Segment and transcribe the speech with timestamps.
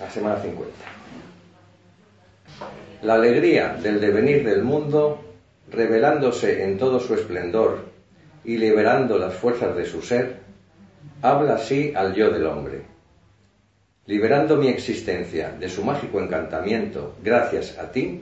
[0.00, 0.72] La semana 50.
[3.02, 5.22] La alegría del devenir del mundo,
[5.70, 7.84] revelándose en todo su esplendor
[8.42, 10.40] y liberando las fuerzas de su ser,
[11.22, 12.82] habla así al yo del hombre.
[14.06, 18.20] Liberando mi existencia de su mágico encantamiento gracias a ti,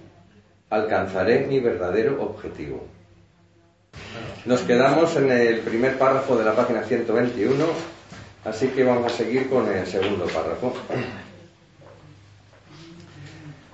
[0.69, 2.85] alcanzaré mi verdadero objetivo.
[4.45, 7.65] Nos quedamos en el primer párrafo de la página 121,
[8.45, 10.75] así que vamos a seguir con el segundo párrafo.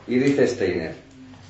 [0.08, 0.94] Y dice Steiner,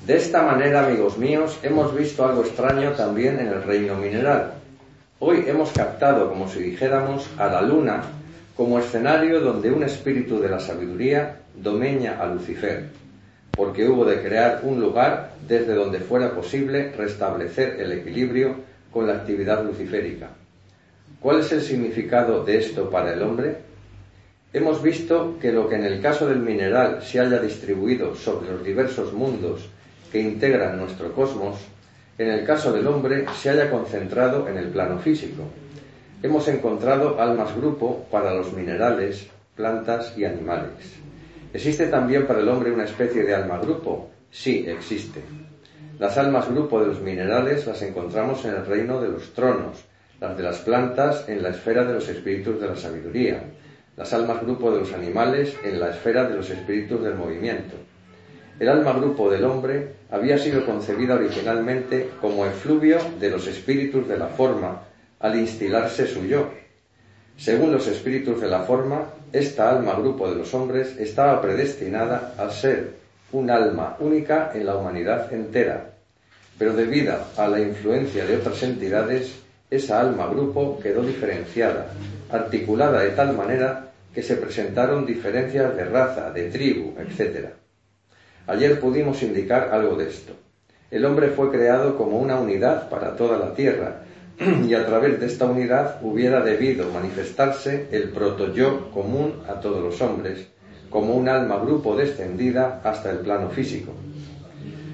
[0.05, 4.53] de esta manera, amigos míos, hemos visto algo extraño también en el reino mineral.
[5.19, 8.01] Hoy hemos captado, como si dijéramos, a la luna
[8.57, 12.87] como escenario donde un espíritu de la sabiduría domeña a Lucifer,
[13.51, 18.55] porque hubo de crear un lugar desde donde fuera posible restablecer el equilibrio
[18.91, 20.31] con la actividad luciférica.
[21.21, 23.68] ¿Cuál es el significado de esto para el hombre?
[24.51, 28.63] Hemos visto que lo que en el caso del mineral se haya distribuido sobre los
[28.63, 29.69] diversos mundos
[30.11, 31.59] que integran nuestro cosmos,
[32.17, 35.43] en el caso del hombre se haya concentrado en el plano físico.
[36.23, 40.95] Hemos encontrado almas grupo para los minerales, plantas y animales.
[41.53, 44.09] ¿Existe también para el hombre una especie de alma grupo?
[44.31, 45.21] Sí, existe.
[45.99, 49.85] Las almas grupo de los minerales las encontramos en el reino de los tronos,
[50.19, 53.43] las de las plantas en la esfera de los espíritus de la sabiduría,
[53.99, 57.75] las almas grupo de los animales en la esfera de los espíritus del movimiento.
[58.57, 64.17] El alma grupo del hombre había sido concebida originalmente como efluvio de los espíritus de
[64.17, 64.83] la forma
[65.19, 66.47] al instilarse su yo.
[67.35, 72.49] Según los espíritus de la forma, esta alma grupo de los hombres estaba predestinada a
[72.51, 72.93] ser
[73.33, 75.89] un alma única en la humanidad entera,
[76.57, 79.39] pero debido a la influencia de otras entidades,
[79.69, 81.87] esa alma grupo quedó diferenciada,
[82.31, 87.49] articulada de tal manera que se presentaron diferencias de raza, de tribu, etc.
[88.47, 90.33] Ayer pudimos indicar algo de esto.
[90.91, 94.01] El hombre fue creado como una unidad para toda la tierra
[94.67, 100.01] y a través de esta unidad hubiera debido manifestarse el proto-yo común a todos los
[100.01, 100.47] hombres,
[100.89, 103.93] como un alma grupo descendida hasta el plano físico.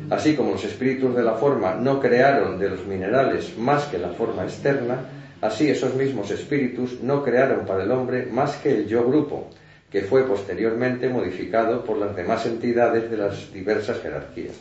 [0.10, 4.10] Así como los espíritus de la forma no crearon de los minerales más que la
[4.10, 5.00] forma externa,
[5.42, 9.50] Así esos mismos espíritus no crearon para el hombre más que el yo grupo,
[9.92, 14.56] que fue posteriormente modificado por las demás entidades de las diversas jerarquías.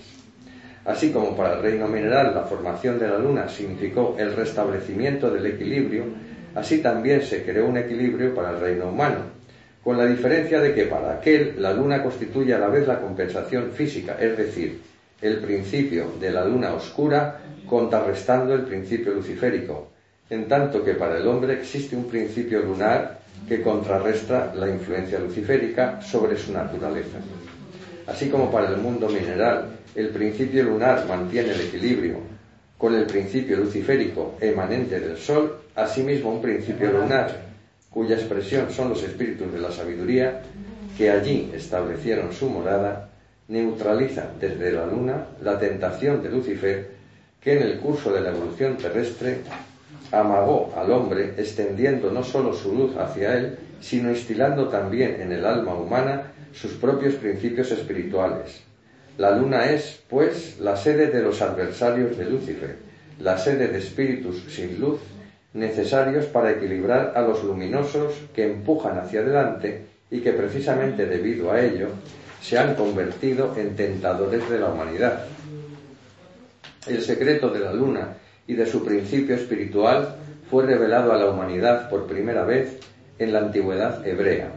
[0.85, 5.47] Así como para el reino mineral la formación de la luna significó el restablecimiento del
[5.47, 6.05] equilibrio,
[6.55, 9.21] así también se creó un equilibrio para el reino humano,
[9.83, 13.73] con la diferencia de que para aquel la luna constituye a la vez la compensación
[13.73, 14.81] física, es decir,
[15.23, 19.94] el principio de la luna oscura contrarrestando el principio luciférico,
[20.31, 26.01] en tanto que para el hombre existe un principio lunar que contrarresta la influencia luciférica
[26.01, 27.19] sobre su naturaleza.
[28.07, 32.19] Así como para el mundo mineral el principio lunar mantiene el equilibrio
[32.79, 37.45] con el principio luciférico emanente del Sol, asimismo un principio lunar,
[37.91, 40.43] cuya expresión son los espíritus de la sabiduría,
[40.99, 43.09] que allí establecieron su morada,
[43.49, 46.91] neutraliza desde la Luna la tentación de Lucifer
[47.41, 49.41] que en el curso de la evolución terrestre
[50.21, 55.45] amagó al hombre, extendiendo no sólo su luz hacia él, sino instilando también en el
[55.45, 58.63] alma humana sus propios principios espirituales.
[59.19, 62.77] La luna es, pues, la sede de los adversarios de Lucifer,
[63.21, 65.01] la sede de espíritus sin luz,
[65.53, 71.61] necesarios para equilibrar a los luminosos que empujan hacia adelante y que precisamente debido a
[71.61, 71.89] ello
[72.43, 75.25] se han convertido en tentadores de la humanidad.
[76.87, 78.17] El secreto de la luna
[78.47, 80.17] y de su principio espiritual
[80.51, 82.79] fue revelado a la humanidad por primera vez
[83.19, 84.51] en la antigüedad hebrea.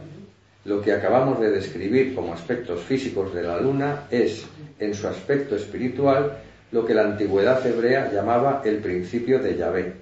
[0.64, 4.44] Lo que acabamos de describir como aspectos físicos de la luna es,
[4.78, 6.38] en su aspecto espiritual,
[6.72, 9.92] lo que la antigüedad hebrea llamaba el principio de Yahvé.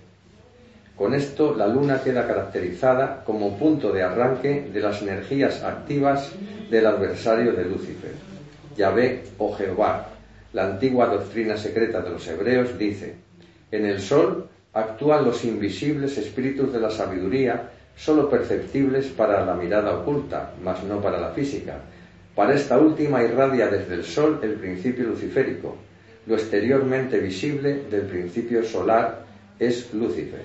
[0.97, 6.33] Con esto, la luna queda caracterizada como punto de arranque de las energías activas
[6.71, 8.13] del adversario de Lucifer.
[8.77, 10.09] Yahvé o Jehová,
[10.53, 13.26] la antigua doctrina secreta de los hebreos, dice,
[13.71, 19.99] en el sol actúan los invisibles espíritus de la sabiduría, sólo perceptibles para la mirada
[19.99, 21.81] oculta, mas no para la física.
[22.35, 25.77] Para esta última irradia desde el sol el principio luciférico.
[26.27, 29.25] Lo exteriormente visible del principio solar
[29.59, 30.45] es Lucifer.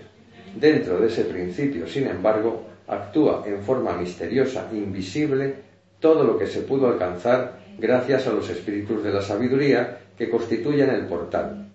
[0.56, 5.56] Dentro de ese principio, sin embargo, actúa en forma misteriosa, invisible,
[6.00, 10.90] todo lo que se pudo alcanzar gracias a los espíritus de la sabiduría que constituyen
[10.90, 11.71] el portal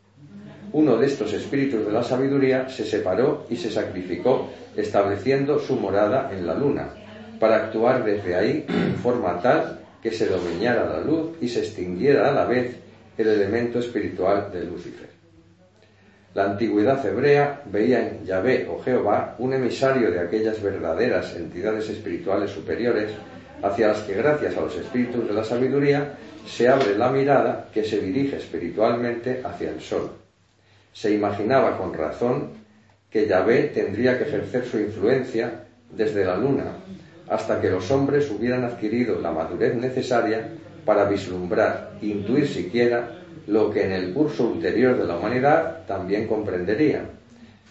[0.77, 6.31] uno de estos espíritus de la sabiduría se separó y se sacrificó, estableciendo su morada
[6.31, 6.91] en la luna,
[7.41, 12.29] para actuar desde ahí en forma tal que se dominara la luz y se extinguiera
[12.29, 12.77] a la vez
[13.17, 15.09] el elemento espiritual de Lucifer.
[16.35, 22.51] La antigüedad hebrea veía en Yahvé o Jehová un emisario de aquellas verdaderas entidades espirituales
[22.51, 23.13] superiores
[23.63, 27.83] hacia las que gracias a los espíritus de la sabiduría se abre la mirada que
[27.83, 30.26] se dirige espiritualmente hacia el sol.
[30.97, 32.53] Se imaginaba con razón
[33.11, 36.73] que Yahvé tendría que ejercer su influencia desde la luna
[37.29, 40.49] hasta que los hombres hubieran adquirido la madurez necesaria
[40.87, 43.11] para vislumbrar, intuir siquiera,
[43.47, 47.03] lo que en el curso ulterior de la humanidad también comprendería.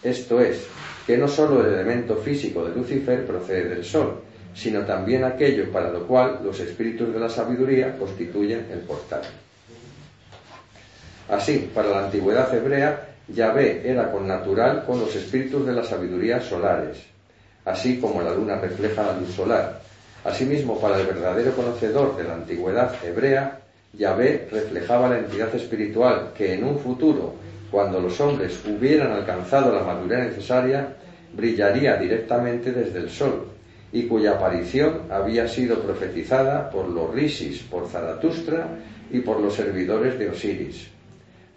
[0.04, 0.64] Esto es,
[1.04, 4.20] que no sólo el elemento físico de Lucifer procede del Sol,
[4.54, 9.22] sino también aquello para lo cual los espíritus de la sabiduría constituyen el portal.
[11.28, 16.40] Así, para la antigüedad hebrea, Yahvé era con natural con los espíritus de la sabiduría
[16.40, 16.98] solares,
[17.64, 19.80] así como la luna refleja la luz solar.
[20.24, 23.60] Asimismo, para el verdadero conocedor de la antigüedad hebrea,
[23.92, 27.34] Yahvé reflejaba la entidad espiritual que en un futuro,
[27.70, 30.94] cuando los hombres hubieran alcanzado la madurez necesaria,
[31.32, 33.48] brillaría directamente desde el sol,
[33.92, 38.68] y cuya aparición había sido profetizada por los Risis, por Zaratustra
[39.10, 40.95] y por los servidores de Osiris.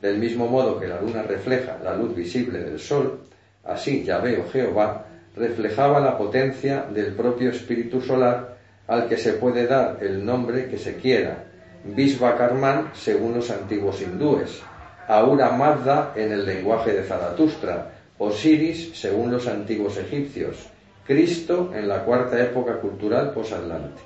[0.01, 3.19] Del mismo modo que la luna refleja la luz visible del sol,
[3.65, 5.05] así Yahvé o Jehová
[5.35, 8.57] reflejaba la potencia del propio espíritu solar
[8.87, 11.45] al que se puede dar el nombre que se quiera,
[11.83, 14.61] Vishvakarman según los antiguos hindúes,
[15.07, 20.67] Aura Mazda en el lenguaje de Zaratustra, Osiris según los antiguos egipcios,
[21.05, 24.01] Cristo en la cuarta época cultural posatlante.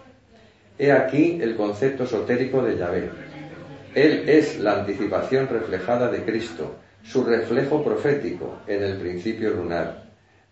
[0.78, 3.33] He aquí el concepto esotérico de Yahvé.
[3.96, 10.04] Él es la anticipación reflejada de Cristo, su reflejo profético en el principio lunar.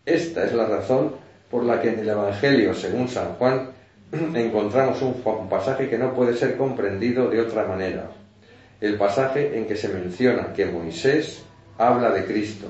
[0.05, 1.15] Esta es la razón
[1.49, 3.71] por la que en el Evangelio, según San Juan,
[4.35, 8.11] encontramos un pasaje que no puede ser comprendido de otra manera.
[8.79, 11.43] El pasaje en que se menciona que Moisés
[11.77, 12.67] habla de Cristo.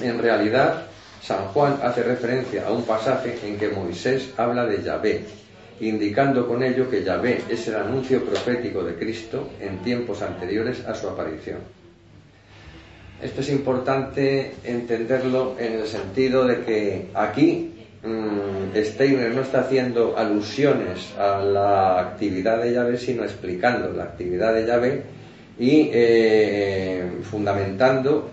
[0.00, 0.86] En realidad,
[1.20, 5.24] San Juan hace referencia a un pasaje en que Moisés habla de Yahvé,
[5.80, 10.94] indicando con ello que Yahvé es el anuncio profético de Cristo en tiempos anteriores a
[10.94, 11.58] su aparición.
[13.22, 17.72] Esto es importante entenderlo en el sentido de que aquí
[18.04, 24.52] Mm, Steiner no está haciendo alusiones a la actividad de llave, sino explicando la actividad
[24.54, 25.02] de llave
[25.56, 28.28] y eh, fundamentando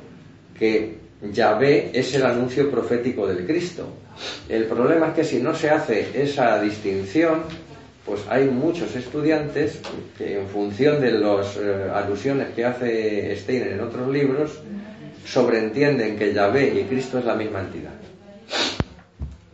[0.58, 3.88] que Yahvé es el anuncio profético del Cristo.
[4.48, 7.44] El problema es que si no se hace esa distinción,
[8.06, 9.80] pues hay muchos estudiantes
[10.18, 14.60] que en función de las eh, alusiones que hace Steiner en otros libros,
[15.26, 17.92] sobreentienden que Yahvé y Cristo es la misma entidad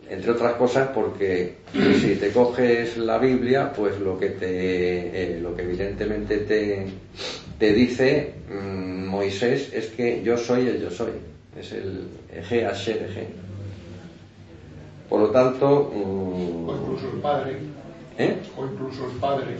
[0.09, 5.55] entre otras cosas porque si te coges la Biblia, pues lo que te, eh, lo
[5.55, 11.11] que evidentemente te, dice mm, Moisés es que yo soy el yo soy,
[11.57, 13.27] es el Eje Asher Eje.
[15.09, 17.57] Por lo tanto, mm, o incluso el padre,
[18.17, 18.37] ¿eh?
[18.57, 19.57] o incluso el padre.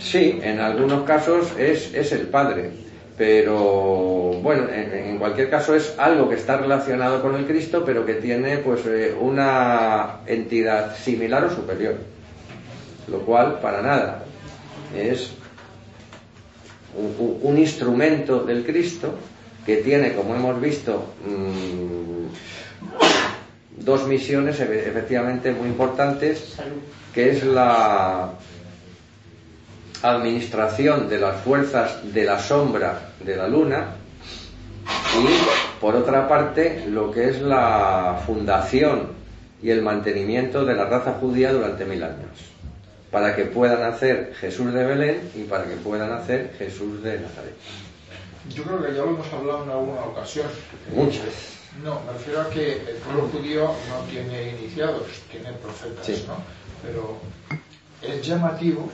[0.00, 2.72] Sí, en algunos casos es, es el padre
[3.16, 8.14] pero bueno, en, cualquier caso es algo que está relacionado con el Cristo, pero que
[8.14, 11.94] tiene pues eh, una entidad similar o superior,
[13.08, 14.24] lo cual para nada
[14.96, 15.34] es
[16.94, 19.14] un, instrumento del Cristo
[19.64, 22.26] que tiene, como hemos visto, mm,
[23.84, 26.56] dos misiones efectivamente muy importantes,
[27.14, 28.32] que es la
[30.02, 33.86] administración de las fuerzas de la sombra de la luna
[35.16, 39.10] y por otra parte lo que es la fundación
[39.62, 42.51] y el mantenimiento de la raza judía durante mil años
[43.12, 47.54] para que puedan hacer Jesús de Belén y para que puedan hacer Jesús de Nazaret.
[48.48, 50.48] Yo creo que ya lo hemos hablado en alguna ocasión.
[50.92, 51.60] Muchas.
[51.84, 56.42] No, me refiero a que el pueblo judío no tiene iniciados, tiene profetas, ¿no?
[56.82, 57.18] Pero
[58.02, 58.90] es llamativo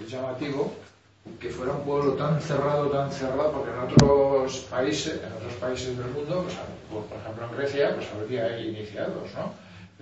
[0.00, 0.72] es llamativo
[1.38, 5.96] que fuera un pueblo tan cerrado, tan cerrado, porque en otros países, en otros países
[5.96, 6.44] del mundo,
[6.90, 9.52] pues, por ejemplo en Grecia, pues habría iniciados, ¿no?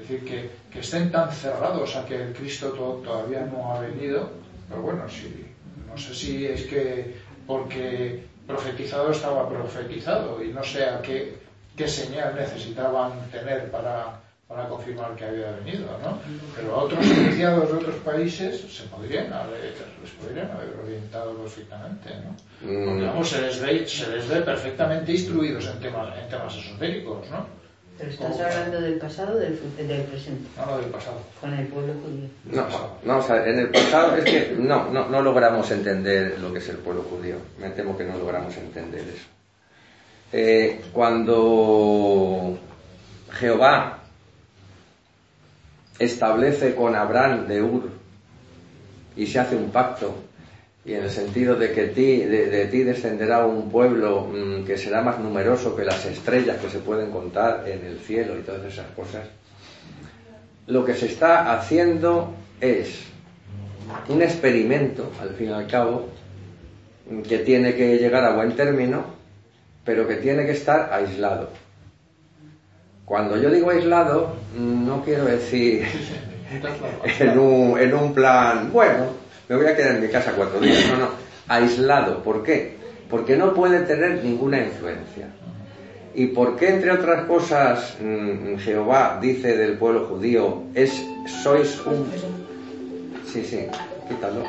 [0.01, 2.71] Es decir, que, que, estén tan cerrados a que el Cristo
[3.05, 4.31] todavía no ha venido,
[4.69, 5.45] pero bueno, sí,
[5.87, 7.17] no sé si es que
[7.47, 11.37] porque profetizado estaba profetizado y no sé a qué,
[11.77, 16.19] qué señal necesitaban tener para, para confirmar que había venido, ¿no?
[16.57, 22.11] Pero a otros iniciados de otros países se podrían haber, les podrían haber orientado perfectamente,
[22.25, 22.37] ¿no?
[22.61, 23.07] Porque, mm.
[23.07, 27.60] vamos, se les ve, se les ve perfectamente instruidos en temas, en temas esotéricos, ¿no?
[28.01, 30.49] Pero estás hablando del pasado o del, del presente.
[30.57, 31.21] No, del pasado.
[31.39, 32.31] Con el pueblo judío.
[32.47, 32.67] No,
[33.05, 36.61] no, o sea, en el pasado es que no, no, no logramos entender lo que
[36.61, 37.37] es el pueblo judío.
[37.59, 39.27] Me temo que no logramos entender eso.
[40.33, 42.59] Eh, cuando
[43.33, 43.99] Jehová
[45.99, 47.91] establece con Abraham de Ur
[49.15, 50.15] y se hace un pacto
[50.85, 55.03] y en el sentido de que ti, de, ti descenderá un pueblo mm, que será
[55.03, 58.87] más numeroso que las estrellas que se pueden contar en el cielo y todas esas
[58.97, 59.27] cosas,
[60.67, 63.01] lo que se está haciendo es
[64.09, 66.09] un experimento, al fin y al cabo,
[67.29, 69.05] que tiene que llegar a buen término,
[69.85, 71.51] pero que tiene que estar aislado.
[73.05, 75.85] Cuando yo digo aislado, no quiero decir
[77.21, 79.07] en un, en un plan, bueno,
[79.51, 80.79] me voy a quedar en mi casa cuatro días.
[80.93, 81.09] No, no,
[81.49, 82.23] aislado.
[82.23, 82.77] ¿Por qué?
[83.11, 85.27] Porque no puede tener ninguna influencia.
[86.15, 91.05] ¿Y por qué, entre otras cosas, mm, Jehová dice del pueblo judío, es,
[91.43, 92.09] sois un...
[93.27, 93.67] Sí, sí,
[94.09, 94.45] quítalo.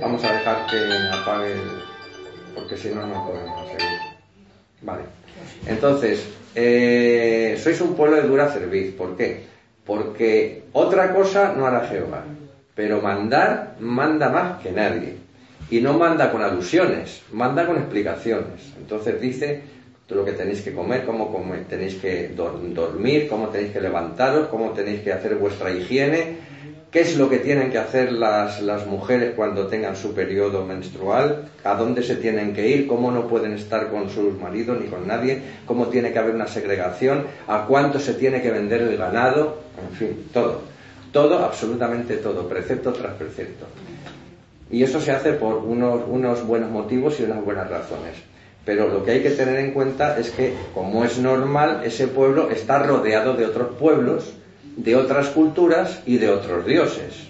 [0.00, 0.76] Vamos a dejar que
[1.12, 1.54] apague,
[2.54, 3.98] porque si no, no podemos seguir.
[4.82, 5.02] Vale.
[5.66, 8.94] Entonces, eh, sois un pueblo de dura cerviz.
[8.94, 9.53] ¿Por qué?
[9.86, 12.24] Porque otra cosa no hará Jehová,
[12.74, 15.16] pero mandar manda más que nadie.
[15.70, 18.74] Y no manda con alusiones, manda con explicaciones.
[18.78, 19.62] Entonces dice
[20.08, 21.30] lo que tenéis que comer, cómo
[21.68, 26.36] tenéis que dormir, cómo tenéis que levantaros, cómo tenéis que hacer vuestra higiene,
[26.94, 31.48] qué es lo que tienen que hacer las, las, mujeres cuando tengan su periodo menstrual,
[31.64, 35.04] a dónde se tienen que ir, cómo no pueden estar con sus maridos ni con
[35.04, 39.58] nadie, cómo tiene que haber una segregación, a cuánto se tiene que vender el ganado,
[39.90, 40.62] en fin, todo.
[41.10, 43.66] Todo, absolutamente todo, precepto tras precepto.
[44.70, 48.14] Y eso se hace por unos, unos buenos motivos y unas buenas razones.
[48.64, 52.50] Pero lo que hay que tener en cuenta es que, como es normal, ese pueblo
[52.52, 54.32] está rodeado de otros pueblos,
[54.76, 57.28] de otras culturas y de otros dioses.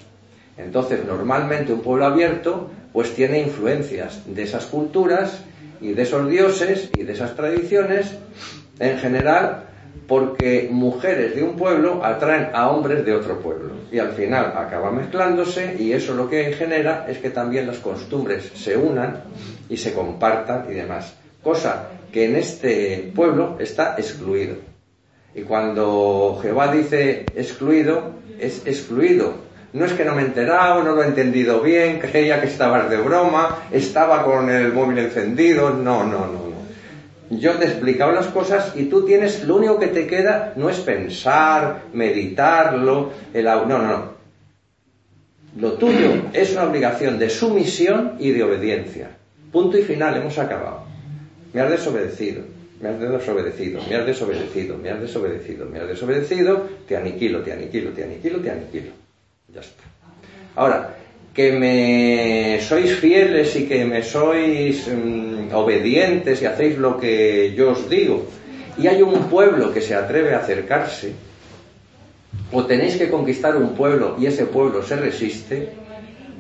[0.57, 5.41] Entonces, normalmente un pueblo abierto pues tiene influencias de esas culturas
[5.81, 8.15] y de esos dioses y de esas tradiciones,
[8.79, 9.65] en general,
[10.07, 13.73] porque mujeres de un pueblo atraen a hombres de otro pueblo.
[13.91, 18.53] Y al final acaba mezclándose y eso lo que genera es que también las costumbres
[18.55, 19.23] se unan
[19.69, 21.15] y se compartan y demás.
[21.43, 24.74] Cosa que en este pueblo está excluido.
[25.35, 29.35] Y cuando Jehová dice excluido, es excluido.
[29.73, 32.89] No es que no me he enterado, no lo he entendido bien, creía que estabas
[32.89, 35.71] de broma, estaba con el móvil encendido.
[35.71, 36.55] No, no, no.
[37.31, 40.69] Yo te he explicado las cosas y tú tienes, lo único que te queda no
[40.71, 44.15] es pensar, meditarlo, el, no, no, no.
[45.59, 49.11] Lo tuyo es una obligación de sumisión y de obediencia.
[49.51, 50.85] Punto y final, hemos acabado.
[51.53, 52.54] Me has desobedecido
[52.85, 57.53] me has desobedecido, me has desobedecido, me has desobedecido, me has desobedecido, te aniquilo, te
[57.53, 58.93] aniquilo, te aniquilo, te aniquilo.
[59.55, 59.85] Ya está.
[60.57, 60.95] Ahora,
[61.33, 67.73] que me sois fieles y que me sois mm, obedientes y hacéis lo que yo
[67.73, 68.27] os digo,
[68.77, 71.13] y hay un pueblo que se atreve a acercarse,
[72.53, 75.71] o tenéis que conquistar un pueblo y ese pueblo se resiste,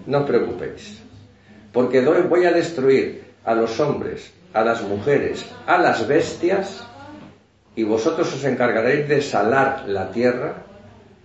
[0.07, 1.01] no os preocupéis,
[1.73, 6.87] porque voy a destruir a los hombres a las mujeres, a las bestias,
[7.77, 10.55] y vosotros os encargaréis de salar la tierra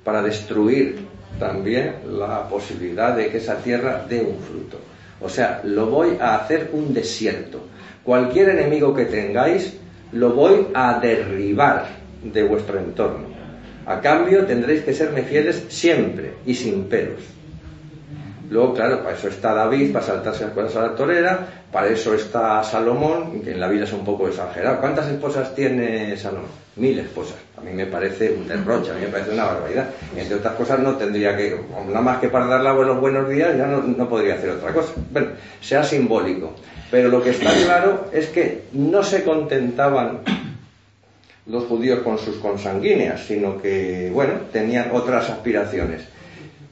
[0.04, 1.06] para destruir
[1.40, 4.80] también la posibilidad de que esa tierra dé un fruto.
[5.22, 7.62] O sea, lo voy a hacer un desierto.
[8.04, 9.78] Cualquier enemigo que tengáis,
[10.12, 11.86] lo voy a derribar
[12.24, 13.28] de vuestro entorno.
[13.86, 17.22] A cambio tendréis que serme fieles siempre y sin peros.
[18.50, 22.16] Luego, claro, para eso está David, para saltarse las cosas a la torera, para eso
[22.16, 24.80] está Salomón, que en la vida es un poco exagerado.
[24.80, 26.50] ¿Cuántas esposas tiene Salomón?
[26.76, 27.38] Mil esposas.
[27.58, 29.90] A mí me parece un derroche, a mí me parece una barbaridad.
[30.16, 33.68] Entre otras cosas no tendría que, nada más que para darle los buenos días, ya
[33.68, 34.94] no, no podría hacer otra cosa.
[35.12, 35.30] Bueno,
[35.62, 36.54] sea simbólico.
[36.90, 40.22] Pero lo que está claro es que no se contentaban
[41.46, 46.08] los judíos con sus consanguíneas, sino que, bueno, tenían otras aspiraciones.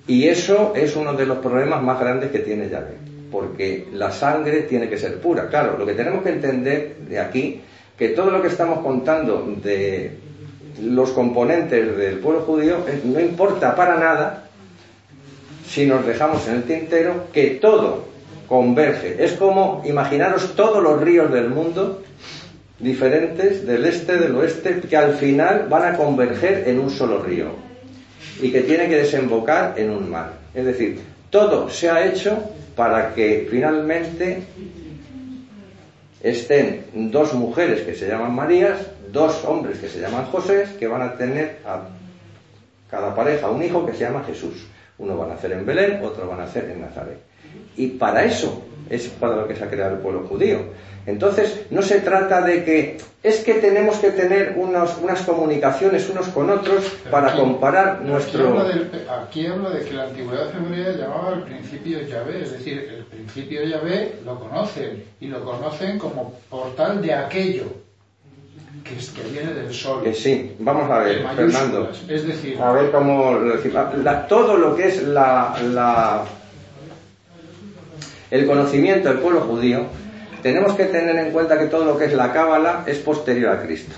[0.08, 2.96] Y eso es uno de los problemas más grandes que tiene Yahvé,
[3.30, 5.50] porque la sangre tiene que ser pura.
[5.50, 7.62] Claro, lo que tenemos que entender de aquí,
[7.98, 10.12] que todo lo que estamos contando de
[10.82, 14.44] los componentes del pueblo judío no importa para nada
[15.68, 18.06] si nos dejamos en el tintero que todo
[18.48, 19.22] converge.
[19.22, 22.02] Es como imaginaros todos los ríos del mundo
[22.80, 27.67] diferentes del este, del oeste, que al final van a converger en un solo río
[28.42, 30.34] y que tiene que desembocar en un mar.
[30.54, 32.38] Es decir, todo se ha hecho
[32.76, 34.44] para que finalmente
[36.22, 38.80] estén dos mujeres que se llaman Marías,
[39.12, 41.82] dos hombres que se llaman José, que van a tener a
[42.90, 44.66] cada pareja un hijo que se llama Jesús.
[44.98, 47.20] Uno va a nacer en Belén, otro va a nacer en Nazaret.
[47.76, 50.60] Y para eso es para lo que se ha creado el pueblo judío.
[51.06, 56.28] Entonces, no se trata de que es que tenemos que tener unos, unas comunicaciones unos
[56.28, 58.58] con otros para comparar nuestro...
[59.24, 63.64] Aquí habla, de que la antigüedad hebrea llamaba el principio Yahvé, es decir, el principio
[63.64, 67.66] Yahvé lo conocen y lo conocen como portal de aquello
[68.84, 70.04] que, es, que viene del sol.
[70.04, 71.90] Que sí, vamos a ver, Fernando.
[72.08, 73.38] Es decir, a ver cómo
[74.28, 76.26] todo lo que es la, la
[78.32, 79.86] el conocimiento del pueblo judío
[80.42, 83.62] tenemos que tener en cuenta que todo lo que es la cábala es posterior a
[83.62, 83.96] Cristo.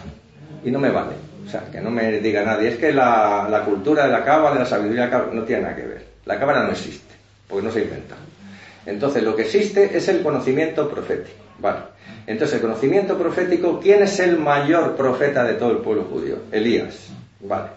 [0.64, 1.14] Y no me vale.
[1.46, 4.60] O sea, que no me diga nadie, es que la, cultura de la cábala, de
[4.60, 6.06] la sabiduría de la cábala, no tiene nada que ver.
[6.26, 7.16] La cábala no existe,
[7.48, 8.16] porque no se inventa.
[8.86, 11.44] Entonces, lo que existe es el conocimiento profético.
[11.58, 11.80] Vale.
[12.28, 16.36] Entonces, el conocimiento profético, ¿quién es el mayor profeta de todo el pueblo judío?
[16.52, 17.10] Elías.
[17.40, 17.70] Vale.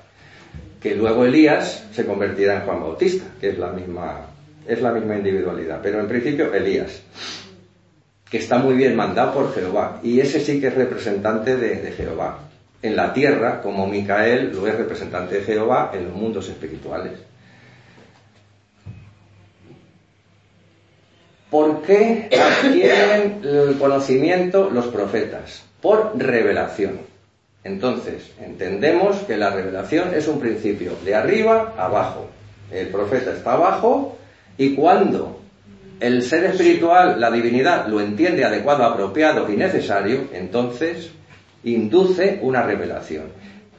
[0.80, 4.26] Que luego Elías se convertirá en Juan Bautista, que es la misma,
[4.66, 5.80] es la misma individualidad.
[5.82, 7.02] Pero en principio, Elías
[8.32, 10.00] que está muy bien mandado por Jehová.
[10.02, 12.38] Y ese sí que es representante de, Jehová.
[12.80, 17.12] En la tierra, como Micael lo es representante de Jehová en los mundos espirituales.
[21.50, 25.64] ¿Por qué adquieren el conocimiento los profetas?
[25.82, 27.00] Por revelación.
[27.64, 32.30] Entonces, entendemos que la revelación es un principio de arriba a abajo.
[32.70, 34.16] El profeta está abajo
[34.62, 35.40] y cuando
[35.98, 41.10] el ser espiritual, la divinidad, lo entiende adecuado, apropiado y necesario, entonces
[41.64, 43.24] induce una revelación.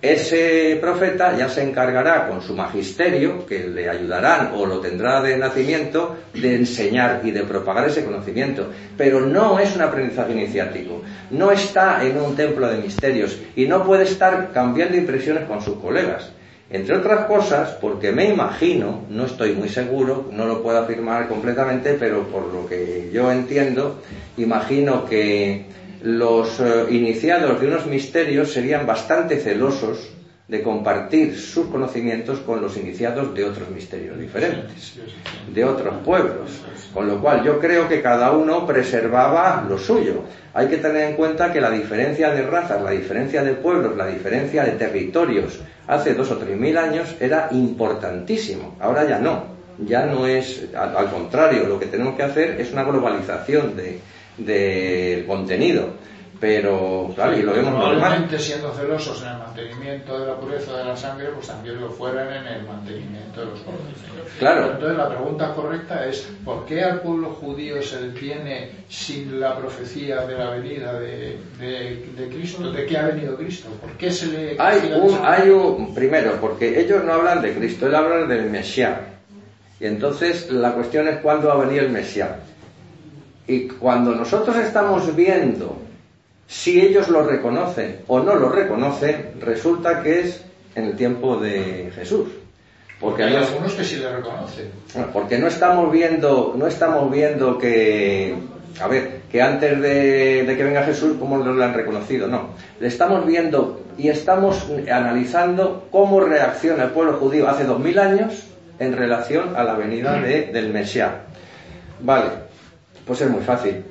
[0.01, 5.37] Ese profeta ya se encargará con su magisterio, que le ayudarán o lo tendrá de
[5.37, 8.67] nacimiento, de enseñar y de propagar ese conocimiento.
[8.97, 13.85] Pero no es un aprendizaje iniciático, no está en un templo de misterios y no
[13.85, 16.33] puede estar cambiando impresiones con sus colegas.
[16.73, 21.93] Entre otras cosas, porque me imagino, no estoy muy seguro, no lo puedo afirmar completamente,
[21.99, 24.01] pero por lo que yo entiendo,
[24.37, 25.67] imagino que
[26.01, 30.09] los eh, iniciados de unos misterios serían bastante celosos
[30.47, 34.99] de compartir sus conocimientos con los iniciados de otros misterios diferentes,
[35.53, 36.61] de otros pueblos.
[36.93, 40.23] Con lo cual yo creo que cada uno preservaba lo suyo.
[40.53, 44.07] Hay que tener en cuenta que la diferencia de razas, la diferencia de pueblos, la
[44.07, 48.75] diferencia de territorios, hace dos o tres mil años era importantísimo.
[48.79, 49.53] Ahora ya no.
[49.79, 53.99] Ya no es, al, contrario, lo que tenemos que hacer es una globalización del
[54.37, 55.93] de contenido
[56.43, 60.83] pero claro, y lo vemos Probablemente siendo celosos en el mantenimiento de la pureza de
[60.83, 64.33] la sangre, pues también lo fueran en el mantenimiento de los conocimientos.
[64.39, 64.71] Claro.
[64.73, 69.57] Entonces la pregunta correcta es, ¿por qué al pueblo judío se le tiene sin la
[69.57, 72.69] profecía de la venida de, de, Cristo?
[72.73, 73.69] ¿De qué ha venido Cristo?
[73.79, 74.57] ¿Por qué se le...
[74.59, 78.99] Hay un, hay un, primero, porque ellos no hablan de Cristo, ellos hablan del Mesías.
[79.79, 82.31] Y entonces la cuestión es cuándo va a venir el Mesías.
[83.47, 85.82] Y cuando nosotros estamos viendo
[86.47, 90.43] si ellos lo reconocen o no lo reconocen, resulta que es
[90.75, 92.29] en el tiempo de Jesús.
[92.99, 94.69] Porque hay algunos que sí le reconocen.
[95.11, 98.35] Porque no estamos viendo, no estamos viendo que,
[98.79, 102.49] a ver, que antes de, que venga Jesús, cómo lo han reconocido, no.
[102.79, 108.45] Le estamos viendo y estamos analizando cómo reacciona el pueblo judío hace dos mil años
[108.79, 111.11] en relación a la venida del Mesías.
[111.99, 112.29] Vale,
[113.05, 113.83] pues es muy fácil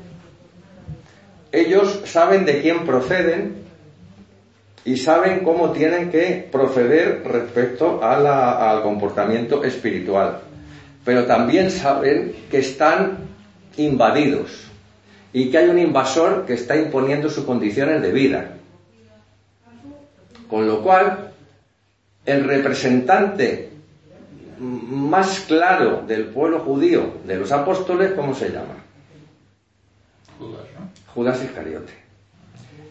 [1.52, 3.62] ellos saben de quién proceden
[4.84, 10.40] y saben cómo tienen que proceder respecto al comportamiento espiritual.
[11.04, 13.18] Pero también saben que están
[13.76, 14.64] invadidos
[15.32, 18.54] y que hay un invasor que está imponiendo sus condiciones de vida.
[20.48, 21.32] Con lo cual,
[22.26, 23.70] el representante
[24.58, 28.76] más claro del pueblo judío, de los apóstoles, ¿cómo se llama?
[31.14, 31.92] Judas Iscariote.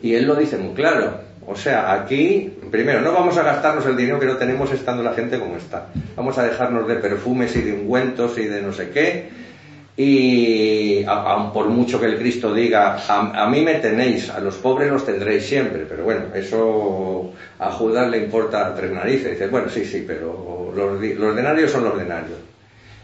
[0.01, 1.31] Y él lo dice muy claro.
[1.47, 5.13] O sea, aquí, primero, no vamos a gastarnos el dinero que no tenemos estando la
[5.13, 5.87] gente como está.
[6.15, 9.29] Vamos a dejarnos de perfumes y de ungüentos y de no sé qué.
[9.97, 14.89] Y aun por mucho que el Cristo diga, a, mí me tenéis, a los pobres
[14.89, 15.85] los tendréis siempre.
[15.89, 19.31] Pero bueno, eso a Judas le importa tres narices.
[19.31, 22.37] Dice, bueno, sí, sí, pero los, los denarios son los denarios.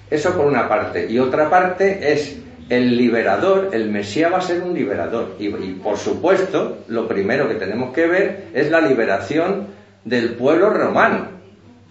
[0.10, 1.08] Eso por una parte.
[1.10, 2.38] Y otra parte es
[2.70, 5.36] el liberador, el Mesías va a ser un liberador.
[5.40, 9.68] Y, por supuesto, lo primero que tenemos que ver es la liberación
[10.04, 11.38] del pueblo romano.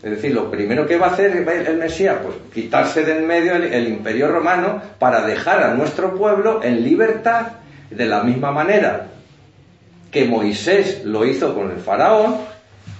[0.02, 3.88] Es decir, lo primero que va a hacer el Mesías, pues quitarse del medio el,
[3.88, 7.46] imperio romano para dejar a nuestro pueblo en libertad
[7.90, 9.08] De la misma manera
[10.10, 12.36] que Moisés lo hizo con el faraón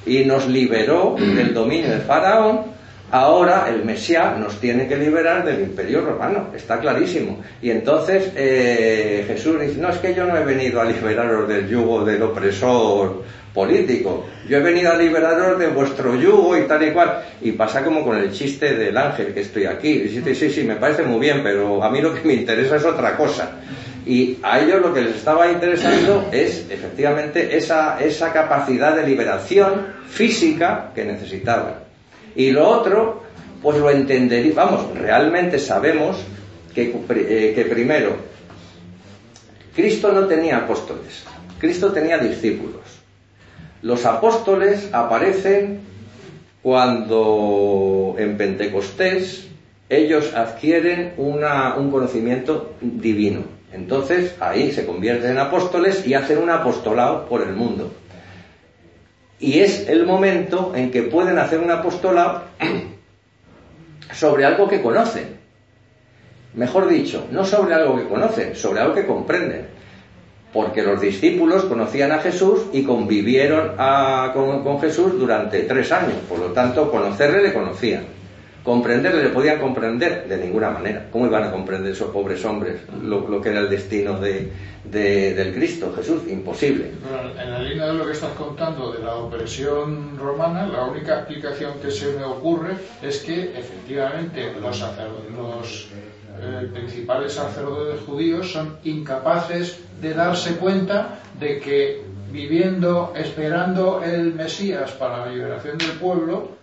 [0.05, 2.76] y nos liberó del dominio del faraón,
[3.11, 7.41] ahora el Mesías nos tiene que liberar del imperio romano, está clarísimo.
[7.63, 11.69] Y entonces eh, Jesús dice, no es que yo no he venido a liberaros del
[11.69, 16.91] yugo del opresor político, yo he venido a liberaros de vuestro yugo y tal y
[16.91, 17.23] cual.
[17.41, 19.89] Y pasa como con el chiste del ángel que estoy aquí.
[19.89, 22.85] Y sí, sí, me parece muy bien, pero a mí lo que me interesa es
[22.85, 23.51] otra cosa.
[24.05, 29.87] Y a ellos lo que les estaba interesando es efectivamente esa, esa capacidad de liberación
[30.09, 31.86] física que necesitaban.
[32.37, 33.23] Y lo otro,
[33.63, 36.19] pues lo entendería, vamos, realmente sabemos
[36.77, 38.17] eh, que primero,
[39.75, 41.25] Cristo no tenía apóstoles,
[41.59, 42.83] Cristo tenía discípulos.
[43.83, 45.81] Los apóstoles aparecen
[46.63, 49.49] cuando en Pentecostés
[49.89, 53.45] ellos adquieren un conocimiento divino.
[53.73, 57.93] Entonces ahí se convierten en apóstoles y hacen un apostolado por el mundo.
[59.39, 62.45] Y es el momento en que pueden hacer un apostolado
[64.13, 65.37] sobre algo que conocen.
[66.55, 69.67] Mejor dicho, no sobre algo que conocen, sobre algo que comprenden.
[70.53, 73.77] Porque los discípulos conocían a Jesús y convivieron
[74.33, 76.17] con, con Jesús durante tres años.
[76.27, 78.16] Por lo tanto, conocerle le conocían.
[78.67, 79.23] ¿Comprenderle?
[79.23, 80.27] ¿Le podían comprender?
[80.27, 81.07] De ninguna manera.
[81.13, 84.51] ¿Cómo iban a comprender esos pobres hombres lo, que era el destino de,
[84.83, 86.23] del Cristo, Jesús?
[86.29, 86.91] Imposible.
[87.41, 91.75] en la línea de lo que estás contando de la opresión romana, la única explicación
[91.81, 94.81] que se me ocurre es que efectivamente los,
[95.37, 95.89] los
[96.41, 102.03] eh, principales sacerdotes judíos son incapaces de darse cuenta de que
[102.33, 106.56] viviendo, esperando el Mesías para la liberación del pueblo,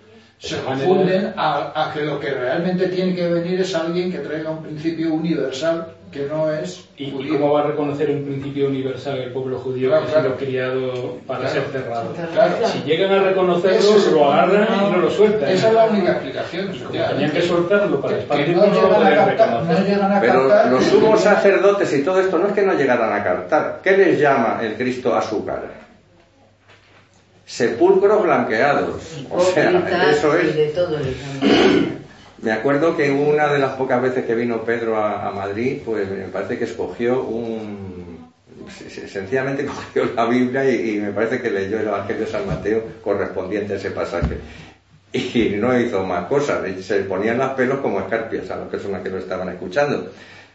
[0.44, 4.62] se confunden a, que lo que realmente tiene que venir es alguien que traiga un
[4.62, 9.58] principio universal que no es ¿Y cómo va a reconocer un principio universal el pueblo
[9.58, 12.14] judío que ha sido criado para ser cerrado?
[12.66, 15.50] Si llegan a reconocerlo, lo agarran y no lo sueltan.
[15.50, 16.72] Esa es la única explicación.
[16.92, 22.48] Tenían que soltarlo para expandirlo, no, no Pero los sumos sacerdotes y todo esto no
[22.48, 23.80] es que no llegaran a cartar.
[23.82, 25.72] ¿Qué les llama el Cristo a su cara?
[27.46, 29.02] Sepulcros blanqueados.
[29.30, 30.56] O sea, eso es.
[32.42, 36.26] Me acuerdo que una de las pocas veces que vino Pedro a, Madrid, pues me
[36.26, 38.32] parece que escogió un.
[38.68, 43.74] Sencillamente cogió la Biblia y, me parece que leyó el Evangelio de San Mateo correspondiente
[43.74, 44.38] a ese pasaje.
[45.14, 49.10] Y no hizo más cosas, se ponían las pelos como escarpias a las personas que
[49.10, 50.12] lo estaban escuchando.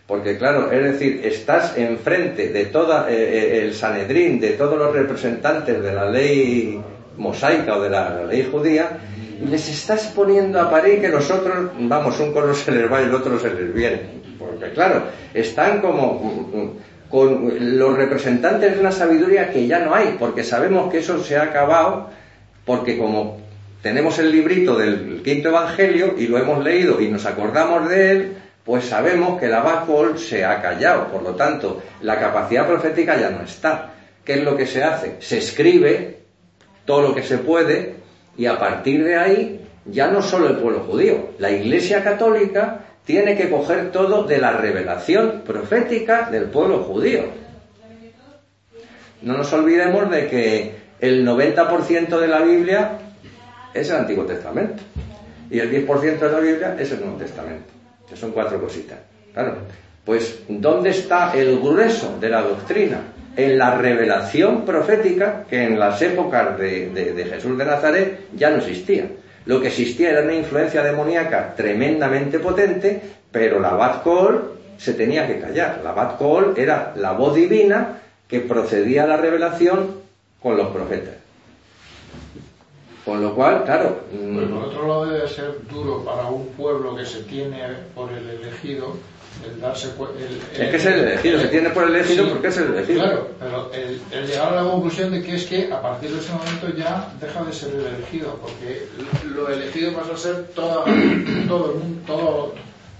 [0.09, 4.90] Porque claro, es decir, estás enfrente de todo eh, eh, el Sanedrín, de todos los
[4.90, 6.81] representantes de la ley
[7.18, 9.01] mosaica o de la, ley judía,
[9.38, 13.05] y les estás poniendo a parir que nosotros, vamos, un color se les va y
[13.05, 14.01] el otro se les viene.
[14.38, 15.03] Porque claro,
[15.35, 16.71] están como mm, mm,
[17.11, 21.37] con los representantes de una sabiduría que ya no hay, porque sabemos que eso se
[21.37, 22.09] ha acabado,
[22.64, 23.42] porque como
[23.83, 28.38] tenemos el librito del quinto evangelio y lo hemos leído y nos acordamos de él,
[28.68, 33.31] pues sabemos que la Bacol se ha callado, por lo tanto, la capacidad profética ya
[33.31, 33.94] no está.
[34.22, 35.16] ¿Qué es lo que se hace?
[35.20, 36.18] Se escribe
[36.85, 37.94] todo lo que se puede
[38.37, 43.38] y a partir de ahí ya no solo el pueblo judío, la Iglesia católica tiene
[43.38, 47.22] que coger todo de la revelación profética del pueblo judío.
[49.22, 52.98] No nos olvidemos de que el 90% de la Biblia
[53.72, 54.83] es el Antiguo Testamento
[55.50, 57.77] y el 10% de la Biblia es el Nuevo Testamento
[58.16, 58.99] son cuatro cositas.
[59.33, 59.57] Claro,
[60.05, 63.01] pues ¿dónde está el grueso de la doctrina?
[63.37, 69.05] En la revelación profética que en las épocas de, Jesús de Nazaret ya no existía.
[69.44, 74.05] Lo que existía era una influencia demoníaca tremendamente potente, pero la Bat
[74.77, 75.81] se tenía que callar.
[75.85, 76.21] La Bat
[76.57, 79.99] era la voz divina que procedía a la revelación
[80.42, 81.14] con los profetas.
[83.09, 84.01] Con lo cual, claro.
[84.11, 87.59] Pues por otro lado debe ser duro para un pueblo que se tiene
[87.94, 88.97] por el elegido
[89.47, 92.59] el darse el, es que es el elegido, se tiene por el elegido porque es
[92.59, 93.01] el elegido.
[93.01, 96.33] Claro, pero el, llegar a la conclusión de que es que a partir de ese
[96.33, 98.88] momento ya deja de ser el elegido, porque
[99.25, 101.75] lo elegido pasa a ser todo el mundo,
[102.07, 102.55] todo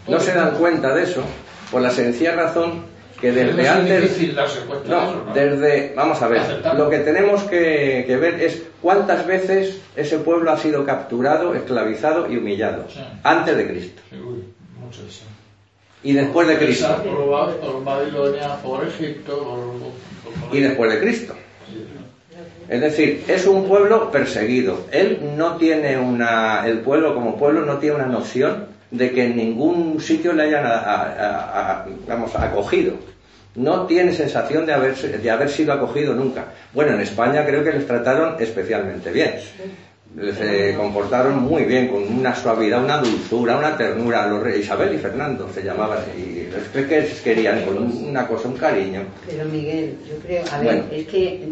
[0.07, 1.23] no se dan cuenta de eso
[1.71, 2.85] por la sencilla razón
[3.20, 4.18] que desde antes
[4.87, 6.42] no, desde vamos a ver
[6.76, 12.37] lo que tenemos que, ver es cuántas veces ese pueblo ha sido capturado esclavizado y
[12.37, 12.85] humillado
[13.22, 14.02] antes de Cristo.
[16.02, 17.02] Y después de Cristo.
[18.62, 19.92] por Egipto
[20.52, 21.35] y después de Cristo.
[22.68, 24.85] Es decir, es un pueblo perseguido.
[24.92, 29.37] Él no tiene una, el pueblo como pueblo no tiene una noción de que en
[29.37, 30.64] ningún sitio le hayan
[32.07, 32.94] vamos, acogido.
[33.55, 36.46] no tiene sensación de haber, de haber sido acogido nunca.
[36.72, 39.33] Bueno, en España creo que les trataron especialmente bien
[40.37, 44.27] se comportaron muy bien, con una suavidad, una dulzura, una ternura.
[44.27, 48.57] Los reyes Isabel y Fernando se llamaban, y es que querían con una cosa, un
[48.57, 49.03] cariño.
[49.27, 51.42] Pero Miguel, yo creo, a ver, es que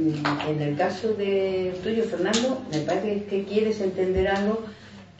[0.49, 4.64] en el caso de tuyo, Fernando, me parece que quieres entender algo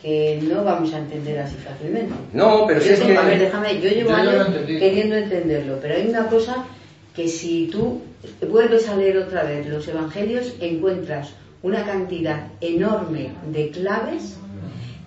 [0.00, 2.14] que no vamos a entender así fácilmente.
[2.32, 3.16] No, pero si es que...
[3.16, 6.64] A ver, déjame, yo llevo años queriendo entenderlo, pero hay una cosa
[7.14, 8.02] que si tú
[8.48, 11.30] vuelves a leer otra vez los evangelios, encuentras
[11.62, 14.37] una cantidad enorme de claves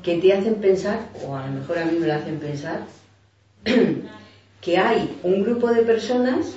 [0.04, 2.82] que te hacen pensar, o a lo mejor a mí me lo hacen pensar,
[4.62, 6.56] que hay un grupo de personas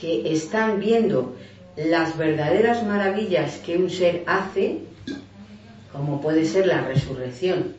[0.00, 1.36] que están viendo
[1.76, 4.80] las verdaderas maravillas que un ser hace,
[5.94, 7.74] como puede ser la resurrección,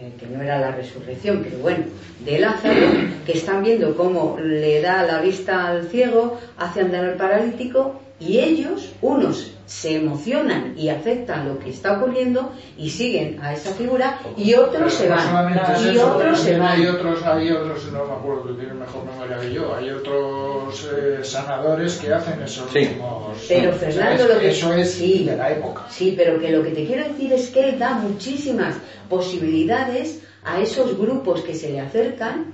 [0.00, 1.84] eh, que no era la resurrección, pero bueno,
[2.20, 2.86] de Lázaro,
[3.24, 8.38] que están viendo cómo le da la vista al ciego, hace andar al paralítico, y
[8.38, 14.20] ellos, unos se emocionan y aceptan lo que está ocurriendo y siguen a esa figura
[14.36, 15.54] y otros se van.
[15.92, 16.80] y otros se van.
[16.80, 20.86] hay otros hay otros no me acuerdo que tienen mejor memoria que yo hay otros
[20.94, 25.52] eh, sanadores que hacen esos mismos pero Fernando lo que eso es sí, de la
[25.52, 25.86] época.
[25.88, 28.76] Sí pero que lo que te quiero decir es que él da muchísimas
[29.08, 32.52] posibilidades a esos grupos que se le acercan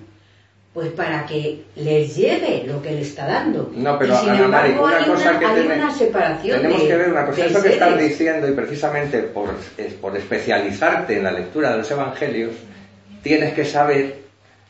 [0.72, 3.72] pues para que les llegue lo que le está dando.
[3.74, 7.26] No, pero sin Ana María, una cosa que hay una separación tenemos que ver una
[7.26, 7.44] cosa.
[7.44, 9.50] Eso que estás diciendo y precisamente por,
[10.00, 12.52] por especializarte en la lectura de los evangelios,
[13.22, 14.20] tienes que saber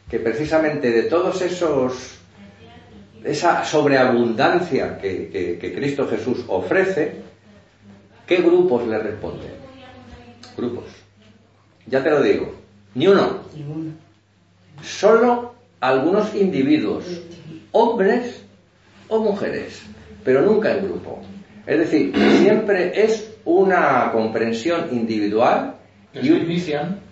[0.08, 2.16] que precisamente de todos esos
[3.24, 7.16] esa sobreabundancia que, que, Cristo Jesús ofrece,
[8.26, 9.52] ¿qué grupos le responden?
[10.56, 10.84] Grupos.
[11.86, 12.54] Ya te lo digo,
[12.94, 13.42] ni uno.
[13.54, 13.92] Ni uno.
[14.82, 17.04] Solo algunos individuos,
[17.72, 18.44] hombres
[19.08, 19.82] o mujeres,
[20.24, 21.20] pero nunca en grupo.
[21.66, 25.74] Es decir, siempre es una comprensión individual
[26.12, 26.28] y,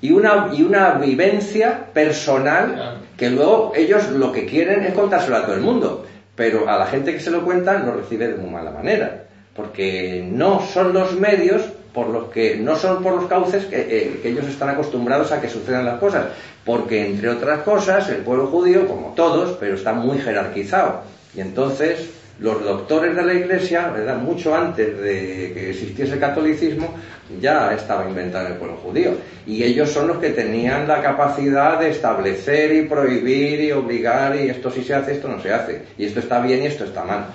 [0.01, 5.45] y, una, y una vivencia personal que luego ellos lo que quieren es contárselo a
[5.45, 8.51] todo el mundo, pero a la gente que se lo cuenta lo recibe de muy
[8.51, 11.63] mala manera, porque no son los medios
[11.99, 15.49] por los que no son por los cauces eh, que, ellos están acostumbrados a que
[15.49, 16.27] sucedan las cosas,
[16.65, 21.03] porque entre otras cosas el pueblo judío, como todos, pero está muy jerarquizado.
[21.35, 22.09] Y entonces
[22.39, 24.17] los doctores de la Iglesia, ¿verdad?
[24.17, 26.95] mucho antes de que existiese el catolicismo,
[27.41, 29.15] ya estaba inventado el pueblo judío.
[29.45, 34.51] Y ellos son los que tenían la capacidad de establecer y prohibir y obligar y
[34.51, 35.83] esto sí se hace, esto no se hace.
[35.99, 37.27] Y esto está bien y esto está mal.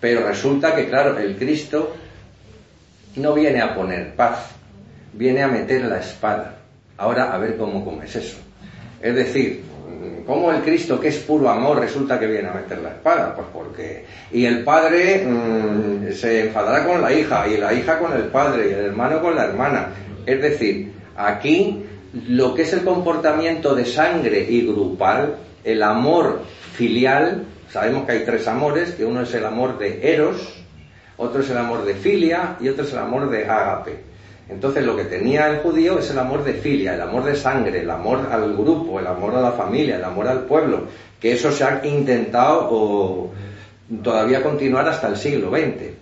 [0.00, 1.94] Pero resulta que, claro, el Cristo
[3.16, 4.50] no viene a poner paz,
[5.12, 6.56] viene a meter la espada.
[6.96, 8.38] Ahora a ver cómo, cómo es eso.
[9.00, 9.62] Es decir,
[10.26, 13.34] ¿cómo el Cristo que es puro amor resulta que viene a meter la espada?
[13.34, 14.04] Pues porque...
[14.30, 18.70] Y el padre mm, se enfadará con la hija, y la hija con el padre,
[18.70, 19.88] y el hermano con la hermana.
[20.24, 21.84] Es decir, aquí
[22.28, 26.42] lo que es el comportamiento de sangre y grupal, el amor
[26.74, 30.61] filial, sabemos que hay tres amores, que uno es el amor de Eros,
[31.16, 34.12] otro es el amor de filia y otro es el amor de ágape.
[34.48, 37.80] Entonces lo que tenía el judío es el amor de filia, el amor de sangre,
[37.80, 40.84] el amor al grupo, el amor a la familia, el amor al pueblo,
[41.20, 43.30] que eso se ha intentado o
[44.02, 45.92] todavía continuar hasta el siglo XX.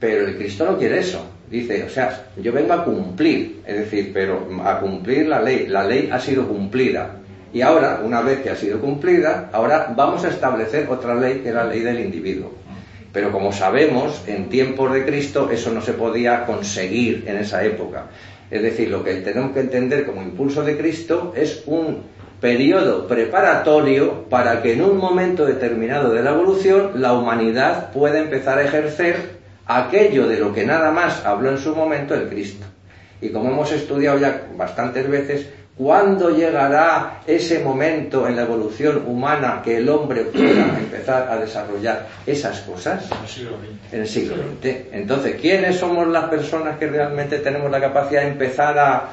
[0.00, 1.24] Pero el Cristo no quiere eso.
[1.50, 5.66] Dice, o sea, yo vengo a cumplir, es decir, pero a cumplir la ley.
[5.66, 7.16] La ley ha sido cumplida.
[7.52, 11.48] Y ahora, una vez que ha sido cumplida, ahora vamos a establecer otra ley que
[11.48, 12.52] es la ley del individuo.
[13.12, 18.06] Pero como sabemos, en tiempos de Cristo eso no se podía conseguir en esa época.
[18.50, 22.02] Es decir, lo que tenemos que entender como impulso de Cristo es un
[22.40, 28.58] periodo preparatorio para que en un momento determinado de la evolución la humanidad pueda empezar
[28.58, 32.64] a ejercer aquello de lo que nada más habló en su momento el Cristo.
[33.20, 39.62] Y como hemos estudiado ya bastantes veces, ¿Cuándo llegará ese momento en la evolución humana
[39.64, 43.08] que el hombre pueda empezar a desarrollar esas cosas?
[43.12, 43.92] En el siglo XX.
[43.92, 44.76] En el siglo XX.
[44.90, 49.08] Entonces, ¿quiénes somos las personas que realmente tenemos la capacidad de empezar a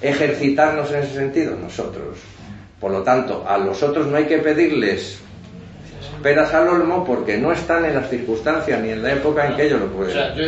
[0.00, 1.54] ejercitarnos en ese sentido?
[1.54, 2.18] Nosotros.
[2.80, 5.20] Por lo tanto, a los otros no hay que pedirles
[6.20, 9.66] peras al olmo porque no están en las circunstancias ni en la época en que
[9.66, 10.16] ellos lo pueden.
[10.16, 10.44] O sea, yo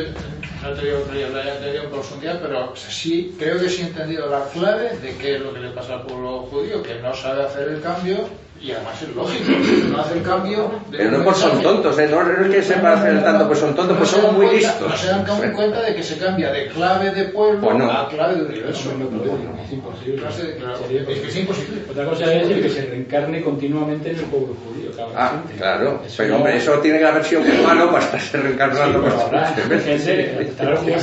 [0.62, 3.86] no te digo que lo haya entendido en profundidad, pero sí, creo que sí he
[3.86, 7.14] entendido la clave de qué es lo que le pasa al pueblo judío, que no
[7.14, 8.28] sabe hacer el cambio
[8.62, 9.52] y además es lógico,
[9.90, 10.70] no hace el cambio.
[10.90, 12.08] Pero no pues son tontos, ¿eh?
[12.10, 14.90] no, es que sepan hacer el tanto, pues son tontos, pues son muy listos.
[14.90, 18.34] No se dan cuenta de que se cambia de clave de pueblo pues a clave
[18.34, 18.92] de universo.
[18.98, 20.22] No, es imposible.
[20.28, 21.82] es que es imposible.
[21.90, 24.90] Otra cosa es el que se reencarne continuamente en el pueblo judío.
[25.16, 26.02] Ah, claro.
[26.16, 29.02] pero hombre, eso tiene que haber sido humano para estarse reencarnando.
[29.08, 30.94] Sí, gente, estará que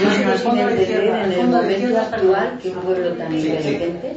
[0.00, 4.16] Yo no sin entender en el momento actual que un pueblo tan inteligente,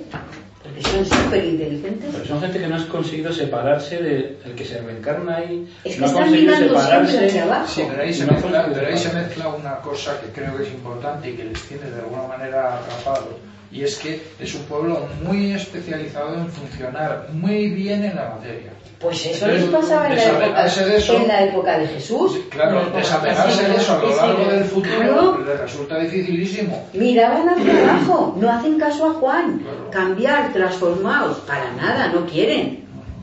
[0.62, 2.10] porque son súper inteligentes.
[2.14, 5.68] Pero son gente que no ha conseguido separarse del que se reencarna ahí.
[5.84, 7.26] Es que no están mirando separarse.
[7.26, 7.68] Hacia abajo.
[7.68, 10.70] Sí, pero ahí, se mezcla, pero ahí se mezcla una cosa que creo que es
[10.70, 13.36] importante y que les tiene de alguna manera atrapados.
[13.72, 18.72] Y es que es un pueblo muy especializado en funcionar muy bien en la materia.
[19.02, 22.40] Pues eso les pasaba en la, época, de en la época de Jesús.
[22.50, 26.88] Claro, desapegarse de eso a lo largo del futuro les resulta dificilísimo.
[26.94, 29.64] Miraban hacia abajo, no hacen caso a Juan.
[29.90, 32.82] Cambiar, transformados, para nada, no quieren.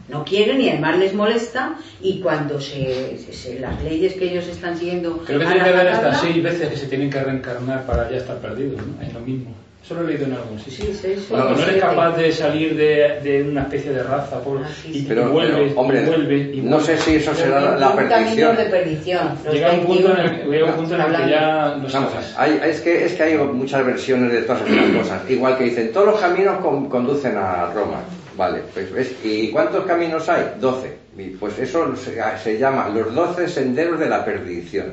[0.09, 3.15] No quieren y además les molesta y cuando se,
[3.61, 5.19] las leyes que ellos están siguiendo...
[5.19, 8.17] Creo que tiene que ver hasta seis veces que se tienen que reencarnar para ya
[8.17, 9.03] estar perdidos, ¿no?
[9.03, 9.55] Es lo mismo.
[9.89, 10.85] Eso lo he leído en algún sitio.
[10.85, 14.39] Sí, sí, sí, Cuando no eres capaz de salir de, de una especie de raza
[14.43, 17.77] por, ah, y, pero, vuelves, hombre, y vuelves, y no sé si eso será la,
[17.79, 18.55] la perdición.
[18.55, 19.39] de perdición.
[19.51, 22.35] Llega un punto en el, llega un punto en el que ya no sabes.
[22.37, 25.31] Hay, es, que, es que hay muchas versiones de todas estas cosas.
[25.31, 26.59] Igual que dicen, todos los caminos
[26.91, 28.03] conducen a Roma.
[28.37, 30.53] Vale, pues ¿y cuántos caminos hay?
[30.61, 30.99] Doce.
[31.41, 34.93] Pues eso se, se llama los doce senderos de la perdición.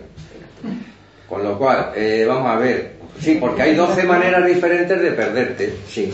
[1.27, 5.73] Con lo cual, eh, vamos a ver, Sí, porque hay 12 maneras diferentes de perderte,
[5.87, 6.11] sí.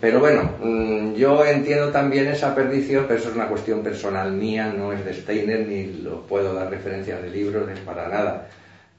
[0.00, 4.74] Pero bueno, mm, yo entiendo también esa perdición, pero eso es una cuestión personal mía,
[4.76, 8.48] no es de Steiner, ni lo puedo dar referencias de libros, ni para nada.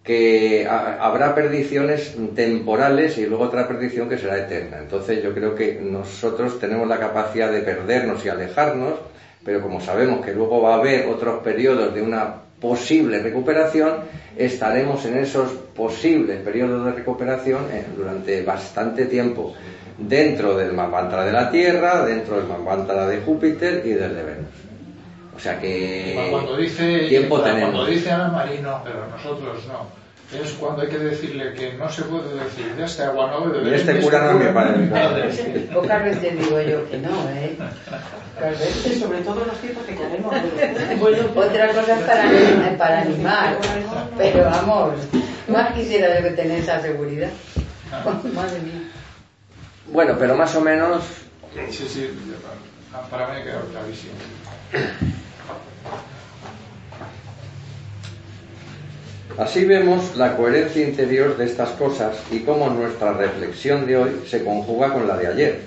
[0.01, 4.77] Que habrá perdiciones temporales y luego otra perdición que será eterna.
[4.79, 8.93] Entonces yo creo que nosotros tenemos la capacidad de perdernos y alejarnos,
[9.43, 13.97] pero como sabemos que luego va a haber otros periodos de una posible recuperación,
[14.37, 19.53] estaremos en esos posibles periodos de recuperación eh, durante bastante tiempo
[19.97, 24.47] dentro del Manvantara de la Tierra, dentro del Manvantara de Júpiter y del de Venus.
[25.35, 27.71] O sea que cuando dice, tiempo tenemos.
[27.71, 30.02] Cuando dice Ana Marino, pero nosotros no
[30.41, 33.69] es cuando hay que decirle que no se puede decir de este agua no bebe.
[33.69, 34.87] Y este cura no me padre.
[35.73, 37.57] Pocas veces digo yo que no, ¿eh?
[38.35, 40.33] Pocas veces, sobre todo en los tiempos que queremos.
[40.99, 43.57] Bueno, otra cosa es para, para animar,
[44.17, 44.93] pero vamos,
[45.47, 47.29] más quisiera tener esa seguridad.
[48.33, 48.89] Madre mía.
[49.87, 51.03] Bueno, pero más o menos.
[51.69, 52.09] Sí, sí,
[53.11, 54.13] para mí ha quedado clarísimo.
[59.37, 64.43] Así vemos la coherencia interior de estas cosas y cómo nuestra reflexión de hoy se
[64.43, 65.59] conjuga con la de ayer.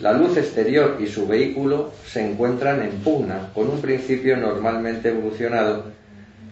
[0.00, 5.84] La luz exterior y su vehículo se encuentran en pugna con un principio normalmente evolucionado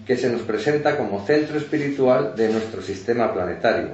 [0.06, 3.88] que se nos presenta como centro espiritual de nuestro sistema planetario.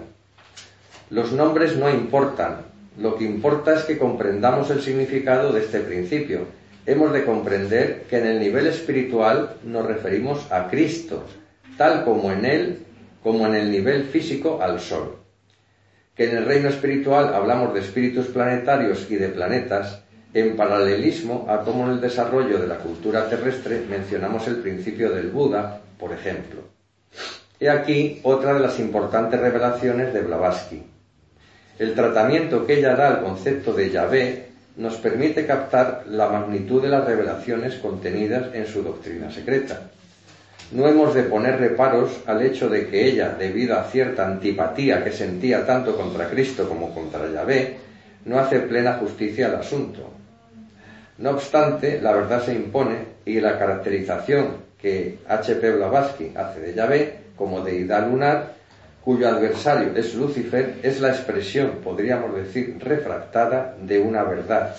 [1.09, 2.59] Los nombres no importan,
[2.99, 6.41] lo que importa es que comprendamos el significado de este principio.
[6.85, 11.25] Hemos de comprender que en el nivel espiritual nos referimos a Cristo,
[11.81, 12.79] tal como en él,
[13.23, 15.17] como en el nivel físico al Sol.
[16.15, 20.03] Que en el reino espiritual hablamos de espíritus planetarios y de planetas,
[20.35, 25.31] en paralelismo a cómo en el desarrollo de la cultura terrestre mencionamos el principio del
[25.31, 26.61] Buda, por ejemplo.
[27.59, 30.83] He aquí otra de las importantes revelaciones de Blavatsky.
[31.79, 36.91] El tratamiento que ella da al concepto de Yahvé nos permite captar la magnitud de
[36.91, 39.93] las revelaciones contenidas en su doctrina secreta
[40.73, 45.13] no hemos de poner reparos al hecho de que ella, debido a cierta antipatía que
[45.13, 47.77] sentía tanto contra Cristo como contra Yahvé,
[48.25, 50.11] no hace plena justicia al asunto.
[51.19, 55.73] No obstante, la verdad se impone y la caracterización que H.P.
[55.73, 58.53] Blavatsky hace de Yahvé como deidad lunar,
[59.03, 64.77] cuyo adversario es Lucifer, es la expresión, podríamos decir, refractada de una verdad,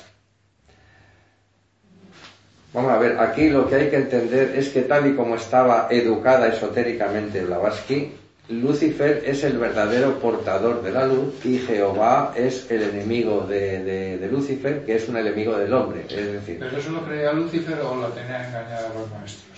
[2.74, 5.88] Vamos a ver, aquí lo que hay que entender es que tal y como estaba
[5.90, 8.14] educada esotéricamente Blavatsky,
[8.48, 14.86] Lucifer es el verdadero portador de la luz y Jehová es el enemigo de, Lucifer,
[14.86, 16.06] que es un enemigo del hombre.
[16.10, 19.52] Es decir, ¿Pero eso lo creía Lucifer o lo tenía engañada los maestros?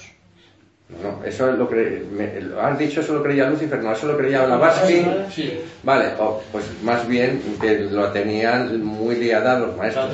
[1.01, 2.03] No, eso es lo que
[2.61, 5.05] has dicho, eso lo creía Lucifer, no, eso lo creía Blavatsky.
[5.31, 5.59] Sí.
[5.81, 6.09] Vale,
[6.51, 10.11] pues más bien que lo tenían muy liada los maestros.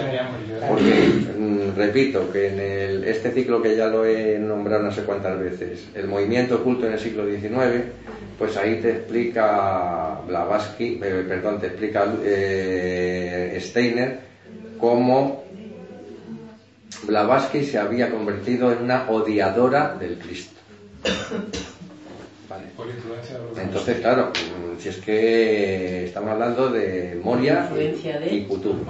[0.68, 0.94] Porque,
[1.38, 5.40] mm, repito, que en el, este ciclo que ya lo he nombrado no sé cuántas
[5.40, 7.86] veces, el movimiento oculto en el siglo XIX,
[8.38, 14.20] pues ahí te explica Blavatsky, eh, perdón, te explica eh, Steiner
[14.78, 15.44] cómo
[17.04, 20.60] Blavatsky se había convertido en una odiadora del Cristo.
[23.58, 24.32] Entonces, claro,
[24.80, 27.70] si es que estamos hablando de Moria
[28.30, 28.86] y Kutum.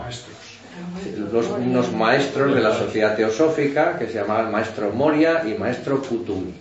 [1.32, 6.54] Los, unos maestros de la sociedad teosófica que se llamaban maestro Moria y maestro Kutumi.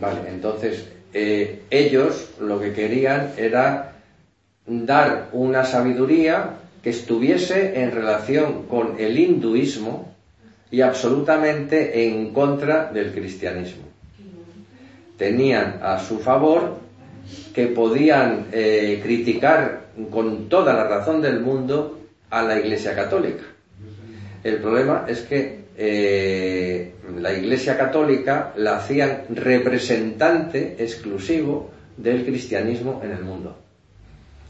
[0.00, 3.92] Vale, entonces eh, ellos lo que querían era
[4.66, 10.14] dar una sabiduría que estuviese en relación con el hinduismo
[10.70, 13.90] y absolutamente en contra del cristianismo
[15.20, 16.78] tenían a su favor
[17.54, 21.99] que podían eh, criticar con toda la razón del mundo
[22.30, 23.44] a la Iglesia Católica.
[24.42, 33.12] El problema es que eh, la Iglesia Católica la hacían representante exclusivo del cristianismo en
[33.12, 33.56] el mundo.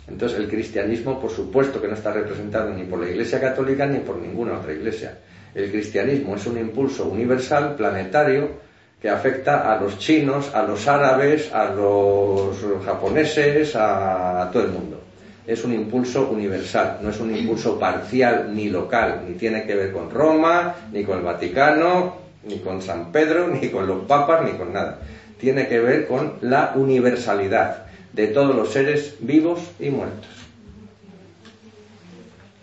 [0.08, 4.00] Entonces el cristianismo, por supuesto que no está representado ni por la Iglesia Católica ni
[4.00, 5.18] por ninguna otra iglesia.
[5.54, 8.70] El cristianismo es un impulso universal, planetario,
[9.00, 15.00] que afecta a los chinos, a los árabes, a los japoneses, a, todo el mundo.
[15.46, 19.92] Es un impulso universal, no es un impulso parcial ni local, ni tiene que ver
[19.92, 24.56] con Roma, ni con el Vaticano, ni con San Pedro, ni con los papas, ni
[24.58, 24.98] con nada.
[25.38, 30.28] Tiene que ver con la universalidad de todos los seres vivos y muertos.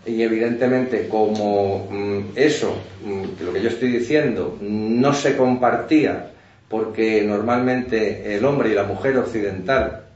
[0.06, 2.74] Y evidentemente, como mm, eso,
[3.04, 6.30] mm, lo que yo estoy diciendo, no se compartía
[6.68, 10.07] porque normalmente el hombre y la mujer occidental,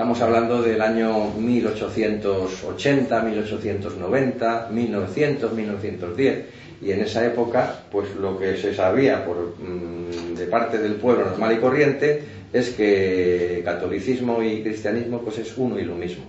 [0.00, 6.44] estamos hablando del año 1880, 1890, 1900, 1910,
[6.80, 11.26] y en esa época, pues lo que se sabía por, mm, de parte del pueblo
[11.26, 16.24] normal y corriente es que catolicismo y cristianismo pues es uno y lo mismo.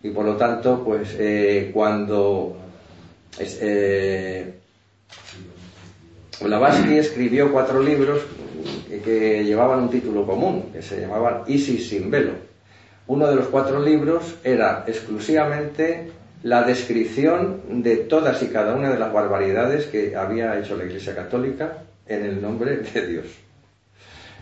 [0.00, 2.58] Y por lo tanto, pues eh, cuando
[3.40, 4.54] eh,
[6.40, 8.20] Blavatsky escribió cuatro libros
[9.04, 12.47] que llevaban un título común, que se llamaban Isis sin velo.
[13.08, 16.10] Uno de los cuatro libros era exclusivamente
[16.42, 21.14] la descripción de todas y cada una de las barbaridades que había hecho la Iglesia
[21.14, 23.26] Católica en el nombre de Dios.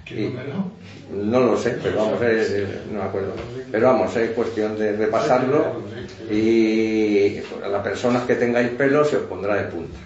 [0.05, 0.71] ¿Qué número?
[1.13, 3.35] No lo sé, pero vamos, no me acuerdo.
[3.71, 5.83] Pero vamos, es cuestión de repasarlo
[6.31, 9.99] y a las personas que tengáis pelo se os pondrá de punta.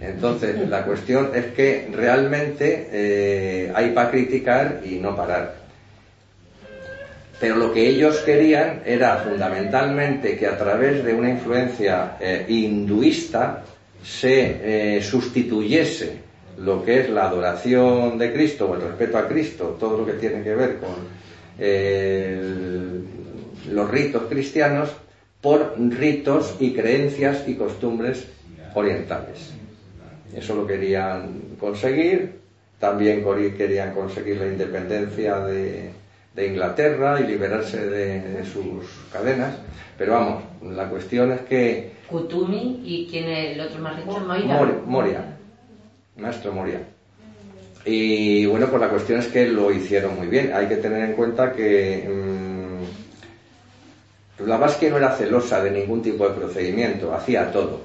[0.00, 5.59] Entonces, la cuestión es que realmente eh, hay para criticar y no parar.
[7.40, 13.64] Pero lo que ellos querían era fundamentalmente que a través de una influencia eh, hinduista
[14.04, 16.18] se eh, sustituyese
[16.58, 20.12] lo que es la adoración de Cristo o el respeto a Cristo, todo lo que
[20.12, 21.20] tiene que ver con
[23.70, 24.90] los ritos cristianos,
[25.40, 28.26] por ritos y creencias y costumbres
[28.74, 29.50] orientales.
[30.36, 32.40] Eso lo querían conseguir.
[32.78, 33.22] También
[33.56, 35.90] querían conseguir la independencia de,
[36.36, 39.56] Inglaterra y liberarse de, sus cadenas.
[39.98, 41.92] Pero vamos, la cuestión es que...
[42.08, 44.80] Kutumi y quién es el otro más rico, Moria.
[44.86, 45.36] Moria.
[46.16, 46.80] Maestro Moria.
[47.84, 50.52] Y bueno, pues la cuestión es que lo hicieron muy bien.
[50.54, 52.50] Hay que tener en cuenta que mmm,
[54.78, 57.80] que no era celosa de ningún tipo de procedimiento, hacía todo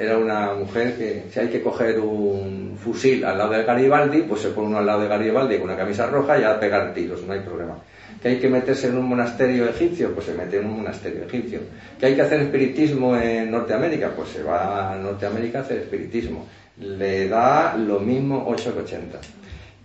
[0.00, 4.40] era una mujer que si hay que coger un fusil al lado de Garibaldi, pues
[4.40, 7.22] se pone uno al lado de Garibaldi con una camisa roja y a pegar tiros,
[7.26, 7.76] no hay problema.
[8.22, 11.60] Que hay que meterse en un monasterio egipcio, pues se mete en un monasterio egipcio.
[11.98, 16.46] Que hay que hacer espiritismo en Norteamérica, pues se va a Norteamérica a hacer espiritismo.
[16.78, 19.18] Le da lo mismo 8 que 80.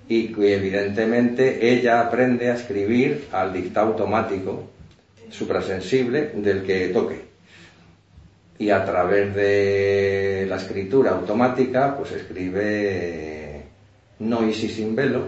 [0.08, 4.70] Y evidentemente ella aprende a escribir al dictado automático
[5.30, 7.25] suprasensible del que toque
[8.58, 13.64] y a través de la escritura automática pues escribe
[14.20, 15.24] no y sin velo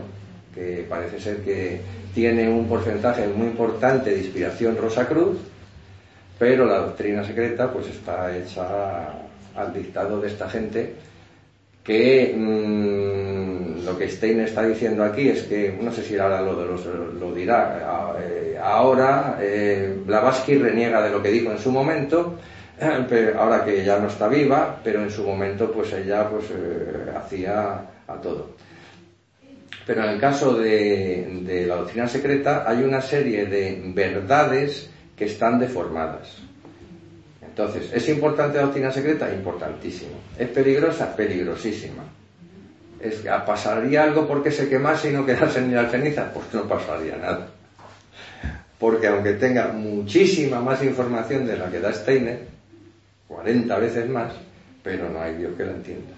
[0.54, 1.82] que parece ser que
[2.14, 5.38] tiene un porcentaje muy importante de inspiración Rosa Cruz
[6.40, 9.10] pero la doctrina secreta pues está hecha
[9.56, 10.94] al dictado de esta gente
[11.88, 16.54] que mm, lo que Stein está diciendo aquí es que, no sé si ahora lo,
[17.14, 22.36] lo, dirá, eh, ahora eh, Blavatsky reniega de lo que dijo en su momento,
[22.80, 27.82] ahora que ya no está viva, pero en su momento pues ella pues eh, hacía
[28.08, 28.56] a todo.
[29.86, 35.60] Pero en el caso de, la doctrina secreta hay una serie de verdades que están
[35.60, 36.40] deformadas.
[37.42, 39.34] Entonces, ¿es importante la doctrina secreta?
[39.34, 40.12] Importantísimo.
[40.38, 41.16] ¿Es peligrosa?
[41.16, 42.04] Peligrosísima.
[43.00, 46.32] ¿Es, ¿Pasaría algo porque se quemase y no quedase ni la ceniza?
[46.34, 47.48] Pues no pasaría nada.
[48.78, 52.57] Porque aunque tenga muchísima más información de la que da Steiner,
[53.28, 54.34] 40 veces más,
[54.84, 56.14] pero no hay Dios que la entienda.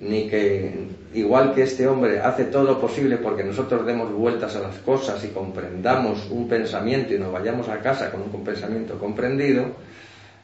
[0.00, 4.60] Ni que, igual que este hombre hace todo lo posible porque nosotros demos vueltas a
[4.60, 9.64] las cosas y comprendamos un pensamiento y nos vayamos a casa con un pensamiento comprendido,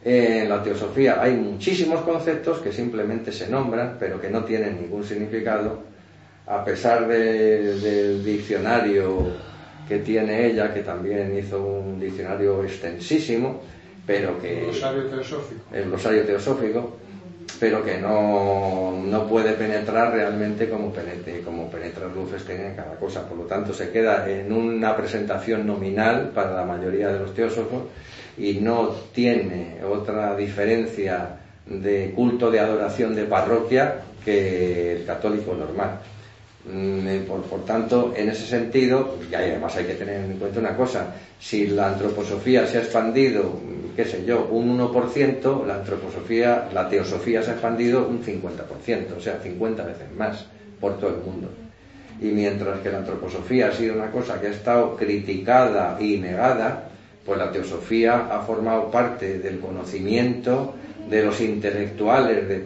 [0.05, 5.05] en la teosofía hay muchísimos conceptos que simplemente se nombran, pero que no tienen ningún
[5.05, 5.80] significado,
[6.47, 9.28] a pesar del diccionario
[9.88, 13.61] que tiene ella, que también hizo un diccionario extensísimo,
[14.07, 14.61] pero que...
[14.61, 15.61] El glosario teosófico.
[15.73, 16.97] El glosario teosófico,
[17.61, 23.29] pero que no, no puede penetrar realmente como, penetre, como penetra Rufestein en cada cosa.
[23.29, 27.85] Por lo tanto, se queda en una presentación nominal para la mayoría de los teósofos
[28.37, 36.01] y no tiene otra diferencia de culto de adoración de parroquia que el católico normal.
[36.65, 40.77] Mm, eh, por, tanto, en ese sentido, y además hay que tener en cuenta una
[40.77, 43.59] cosa, si la antroposofía se ha expandido,
[43.97, 49.20] qué sé yo, un 1%, la antroposofía, la teosofía se ha expandido un 50%, o
[49.20, 50.47] sea, 50 veces más
[50.80, 51.49] por todo el mundo.
[52.20, 56.88] Y mientras que la antroposofía ha sido una cosa que ha estado criticada y negada,
[57.24, 60.74] pues la teosofía ha formado parte del conocimiento
[61.09, 62.57] de los intelectuales de,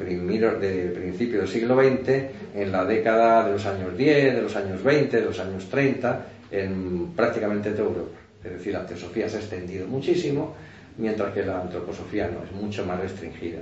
[0.94, 2.08] principio del siglo XX
[2.54, 6.26] en la década de los años 10, de los años 20, de los años 30,
[6.50, 8.18] en prácticamente toda Europa.
[8.44, 10.54] Es decir, la teosofía se ha extendido muchísimo,
[10.98, 13.60] mientras que la antroposofía no, es mucho más restringida.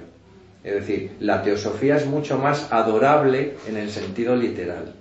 [0.63, 4.95] Es decir, la teosofía es mucho más adorable en el sentido literal.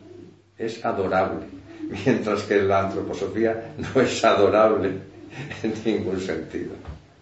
[0.57, 1.45] Es adorable,
[2.05, 4.91] mientras que la antroposofía no es adorable
[5.63, 6.73] en ningún sentido.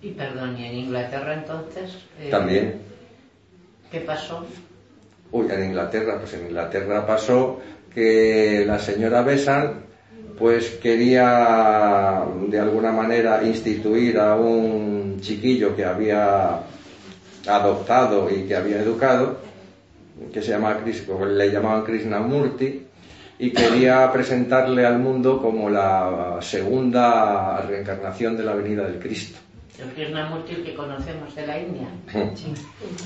[0.01, 1.97] Y perdón, ¿y en Inglaterra entonces?
[2.20, 2.82] Eh, También.
[3.91, 4.45] ¿Qué pasó?
[5.32, 7.59] Uy, en Inglaterra, pues en Inglaterra pasó
[7.93, 9.90] que la señora Besant
[10.41, 16.61] pues quería de alguna manera instituir a un chiquillo que había
[17.47, 19.37] adoptado y que había educado,
[20.33, 22.87] que se llama le llamaban Krishnamurti,
[23.37, 29.37] y quería presentarle al mundo como la segunda reencarnación de la venida del Cristo.
[29.77, 31.87] El Krishnamurti que conocemos de la India.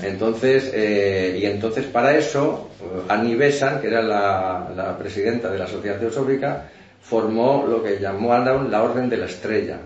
[0.02, 5.66] Entonces, eh, y entonces para eso, eh, Annie Besant, que era la, presidenta de la
[5.66, 6.70] Sociedad Teosófica,
[7.08, 9.80] formó lo que llamó la Orden de la Estrella,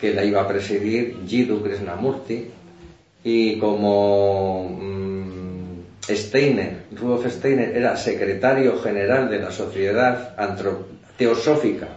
[0.00, 2.50] que la iba a presidir Jiddu Krishnamurti,
[3.22, 10.34] y como mm, Steiner, Rudolf Steiner, era secretario general de la Sociedad
[11.16, 11.88] Teosófica,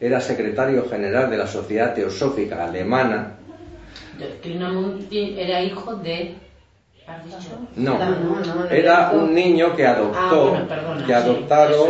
[0.00, 3.38] era secretario general de la Sociedad Teosófica Alemana,
[5.38, 6.47] era hijo de...
[7.76, 7.98] No,
[8.70, 11.88] era un niño que adoptó, ah, que adoptaron,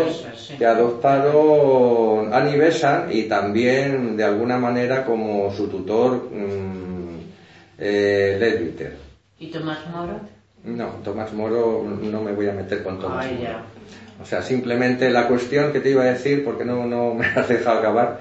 [0.59, 7.19] que adoptaron Annie Besant y también de alguna manera como su tutor mmm,
[7.79, 8.97] eh,
[9.39, 10.21] ¿Y Tomás Moro?
[10.64, 13.79] No, Tomás Moro no me voy a meter con Tomás Moro.
[14.21, 17.49] O sea, simplemente la cuestión que te iba a decir, porque no, no me has
[17.49, 18.19] dejado acabar,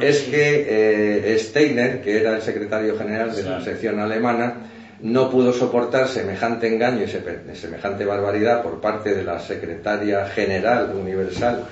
[0.00, 4.54] es que eh, Steiner, que era el secretario general de la sección alemana,
[5.02, 11.64] no pudo soportar semejante engaño y semejante barbaridad por parte de la secretaria general universal,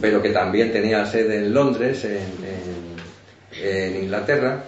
[0.00, 2.22] pero que también tenía sede en Londres, en,
[3.62, 4.64] en Inglaterra,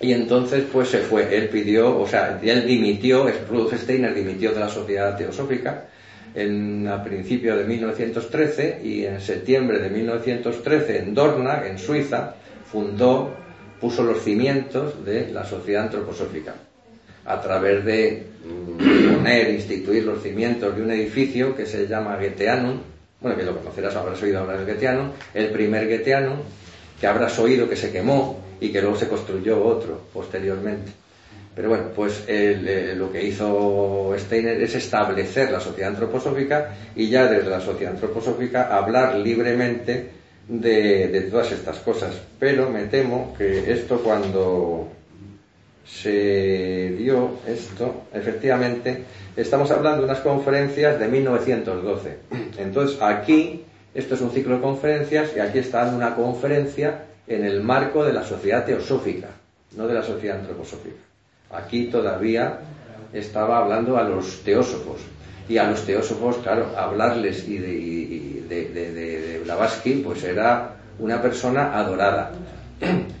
[0.00, 4.60] y entonces pues se fue, él pidió, o sea, él dimitió, Rudolf Steiner dimitió de
[4.60, 5.84] la sociedad teosófica,
[6.34, 12.34] en, a principios de 1913 y en septiembre de 1913 en Dorna, en Suiza,
[12.70, 13.32] fundó,
[13.80, 16.54] puso los cimientos de la sociedad antroposófica
[17.26, 22.78] a través de mm, poner, instituir los cimientos de un edificio que se llama Goetheanum,
[23.20, 26.36] bueno, que lo conocerás, habrás oído hablar del Goetheanum, el primer Goetheanum,
[27.00, 30.92] que habrás oído que se quemó y que luego se construyó otro posteriormente.
[31.56, 37.26] Pero bueno, pues eh, lo que hizo Steiner es establecer la sociedad antroposófica y ya
[37.26, 40.10] desde la sociedad antroposófica hablar libremente
[40.46, 42.14] de, todas estas cosas.
[42.38, 44.88] Pero me temo que esto cuando
[45.86, 49.04] se dio esto, efectivamente,
[49.36, 52.18] estamos hablando de unas conferencias de 1912.
[52.58, 53.64] Entonces aquí,
[53.94, 58.12] esto es un ciclo de conferencias y aquí está una conferencia en el marco de
[58.12, 59.28] la sociedad teosófica,
[59.76, 60.96] no de la sociedad antroposófica.
[61.50, 62.58] Aquí todavía
[63.12, 65.00] estaba hablando a los teósofos.
[65.48, 72.32] Y a los teósofos, claro, hablarles y de, de, Blavatsky, pues era una persona adorada.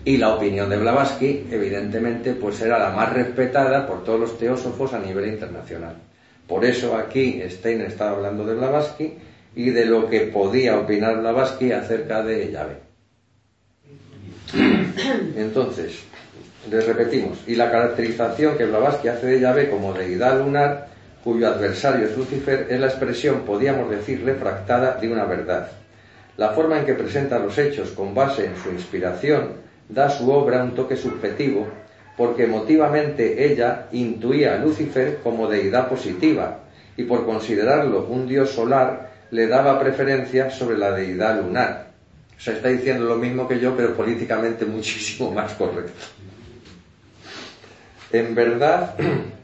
[0.04, 4.92] Y la opinión de Blavatsky, evidentemente, pues era la más respetada por todos los teósofos
[4.94, 5.96] a nivel internacional.
[6.46, 9.14] Por eso aquí Steiner estaba hablando de Blavatsky
[9.56, 12.76] y de lo que podía opinar Blavatsky acerca de Yahvé.
[15.36, 16.04] Entonces,
[16.70, 20.88] les repetimos, y la caracterización que Blavatsky hace de Yahvé como deidad lunar,
[21.24, 25.68] cuyo adversario es Lucifer, es la expresión, podríamos decir, refractada de una verdad.
[26.36, 29.52] La forma en que presenta los hechos con base en su inspiración
[29.88, 31.66] da a su obra un toque subjetivo,
[32.16, 36.60] porque emotivamente ella intuía a Lucifer como deidad positiva,
[36.96, 41.86] y por considerarlo un dios solar, le daba preferencia sobre la deidad lunar.
[42.36, 45.92] O sea, está diciendo lo mismo que yo, pero políticamente muchísimo más correcto.
[48.12, 48.94] En verdad,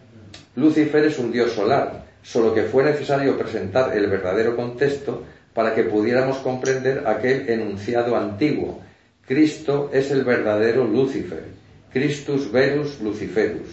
[0.56, 5.24] Lucifer es un dios solar, solo que fue necesario presentar el verdadero contexto
[5.54, 8.80] para que pudiéramos comprender aquel enunciado antiguo.
[9.26, 11.44] Cristo es el verdadero Lucifer,
[11.92, 13.68] Christus verus Luciferus.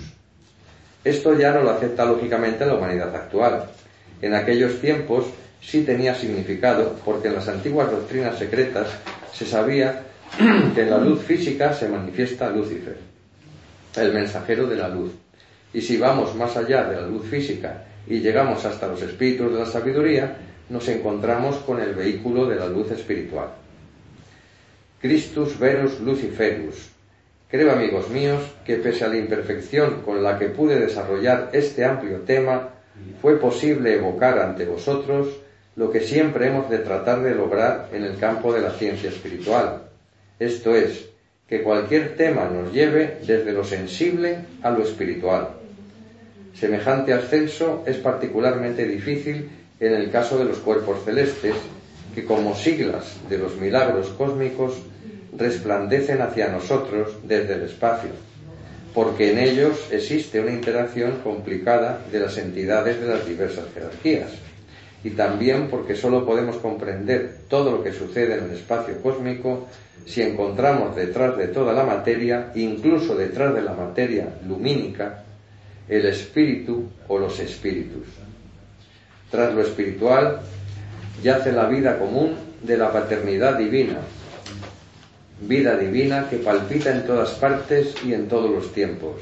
[1.04, 3.66] Esto ya no lo acepta lógicamente la humanidad actual.
[4.22, 5.26] En aquellos tiempos
[5.62, 8.88] sí tenía significado, porque en las antiguas doctrinas secretas
[9.34, 10.04] se sabía
[10.76, 12.98] que en la luz física se manifiesta Lucifer,
[13.96, 15.12] el mensajero de la luz.
[15.74, 19.60] Y si vamos más allá de la luz física y llegamos hasta los espíritus de
[19.60, 20.36] la sabiduría,
[20.70, 23.50] nos encontramos con el vehículo de la luz espiritual.
[25.02, 26.90] Christus verus Luciferus.
[27.50, 32.20] Creo, amigos míos, que pese a la imperfección con la que pude desarrollar este amplio
[32.20, 32.70] tema,
[33.22, 35.30] fue posible evocar ante vosotros
[35.76, 39.84] lo que siempre hemos de tratar de lograr en el campo de la ciencia espiritual.
[40.38, 41.10] Esto es,
[41.48, 45.50] que cualquier tema nos lleve desde lo sensible a lo espiritual.
[46.54, 49.50] Semejante ascenso es particularmente difícil
[49.80, 51.56] en el caso de los cuerpos celestes,
[52.14, 54.74] que como siglas de los milagros cósmicos
[55.38, 58.10] resplandecen hacia nosotros desde el espacio,
[58.94, 64.32] porque en ellos existe una interacción complicada de las entidades de las diversas jerarquías
[65.04, 69.68] y también porque sólo podemos comprender todo lo que sucede en el espacio cósmico
[70.06, 75.24] si encontramos detrás de toda la materia, incluso detrás de la materia lumínica,
[75.88, 78.08] el espíritu o los espíritus.
[79.32, 80.40] Tras lo espiritual
[81.22, 84.00] yace la vida común de la paternidad divina,
[85.42, 89.22] vida divina que palpita en todas partes y en todos los tiempos,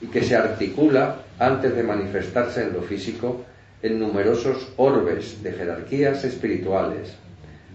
[0.00, 3.44] y que se articula antes de manifestarse en lo físico
[3.82, 7.14] en numerosos orbes de jerarquías espirituales,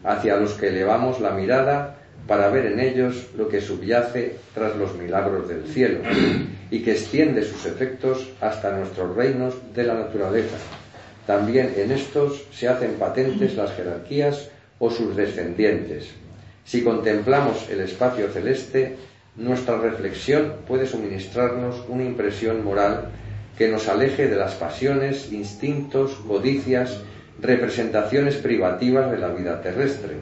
[0.03, 1.95] hacia los que elevamos la mirada
[2.27, 5.99] para ver en ellos lo que subyace tras los milagros del cielo
[6.69, 10.57] y que extiende sus efectos hasta nuestros reinos de la naturaleza.
[11.27, 14.49] También en estos se hacen patentes las jerarquías
[14.79, 16.09] o sus descendientes.
[16.65, 18.95] Si contemplamos el espacio celeste,
[19.35, 23.09] nuestra reflexión puede suministrarnos una impresión moral
[23.57, 26.99] que nos aleje de las pasiones, instintos, codicias,
[27.39, 30.15] representaciones privativas de la vida terrestre,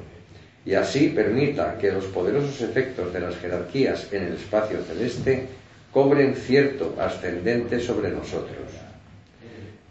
[0.65, 5.47] y así permita que los poderosos efectos de las jerarquías en el espacio celeste
[5.91, 8.80] cobren cierto ascendente sobre nosotros.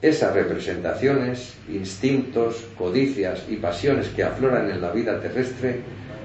[0.02, 5.80] Esas representaciones, instintos, codicias y pasiones que afloran en la vida terrestre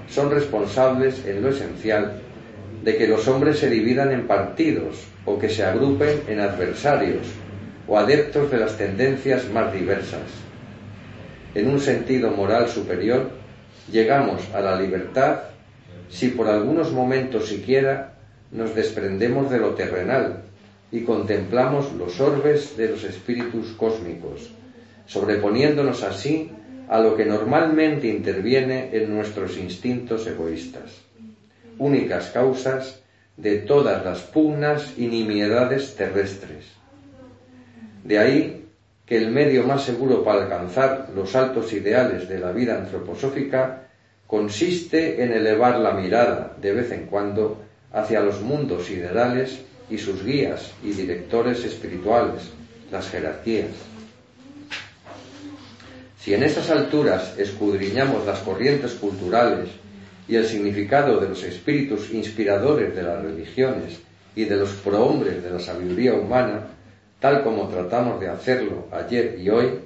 [0.09, 2.21] son responsables en lo esencial
[2.83, 7.27] de que los hombres se dividan en partidos o que se agrupen en adversarios
[7.87, 10.21] o adeptos de las tendencias más diversas.
[11.53, 13.29] En un sentido moral superior,
[13.91, 15.39] llegamos a la libertad
[16.09, 18.13] si por algunos momentos siquiera
[18.51, 20.44] nos desprendemos de lo terrenal
[20.91, 24.51] y contemplamos los orbes de los espíritus cósmicos,
[25.05, 26.51] sobreponiéndonos así
[26.87, 31.05] a lo que normalmente interviene en nuestros instintos egoístas
[31.77, 33.01] únicas causas
[33.37, 36.65] de todas las pugnas y nimiedades terrestres.
[38.03, 38.65] De ahí
[39.05, 43.87] que el medio más seguro para alcanzar los altos ideales de la vida antroposófica
[44.25, 47.61] consiste en elevar la mirada de vez en cuando
[47.91, 52.43] hacia los mundos ideales y sus guías y directores espirituales,
[52.91, 53.69] las jerarquías.
[56.19, 59.69] Si en esas alturas escudriñamos las corrientes culturales
[60.27, 63.99] y el significado de los espíritus inspiradores de las religiones
[64.35, 66.67] y de los prohombres de la sabiduría humana,
[67.19, 69.79] tal como tratamos de hacerlo ayer y hoy,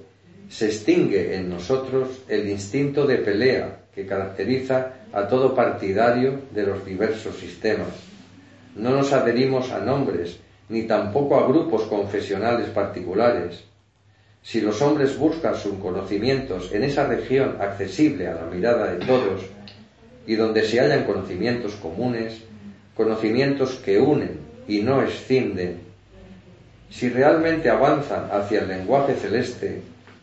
[0.50, 6.86] se extingue en nosotros el instinto de pelea que caracteriza a todo partidario de los
[6.86, 8.09] diversos sistemas.
[8.80, 13.66] No nos adherimos a nombres, ni tampoco a grupos confesionales particulares.
[14.42, 19.42] Si los hombres buscan sus conocimientos en esa región accesible a la mirada de todos
[20.26, 22.42] y donde se hallan conocimientos comunes,
[22.96, 25.82] conocimientos que unen y no escinden,
[26.90, 29.82] si realmente avanzan hacia el lenguaje celeste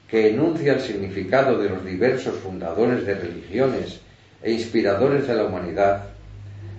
[0.09, 4.01] que enuncia el significado de los diversos fundadores de religiones
[4.43, 6.16] e inspiradores de la humanidad,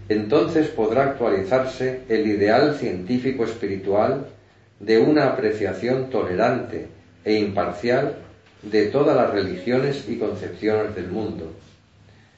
[0.09, 4.27] entonces podrá actualizarse el ideal científico espiritual
[4.79, 6.87] de una apreciación tolerante
[7.25, 8.15] e imparcial
[8.61, 11.51] de todas las religiones y concepciones del mundo.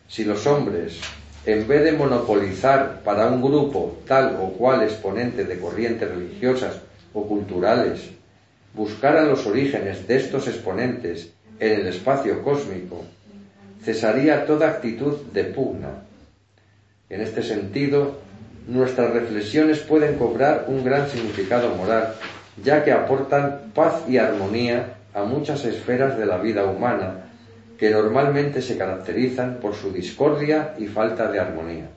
[0.07, 0.99] Si los hombres,
[1.45, 6.79] en vez de monopolizar para un grupo tal o cual exponente de corrientes religiosas
[7.13, 8.09] o culturales,
[8.73, 13.05] buscaran los orígenes de estos exponentes en el espacio cósmico,
[13.83, 16.08] cesaría toda actitud de pugna.
[17.09, 18.19] En este sentido,
[18.67, 22.13] nuestras reflexiones pueden cobrar un gran significado moral,
[22.63, 27.25] ya que aportan paz y armonía a muchas esferas de la vida humana,
[27.79, 31.89] que normalmente se caracterizan por su discordia y falta de armonía.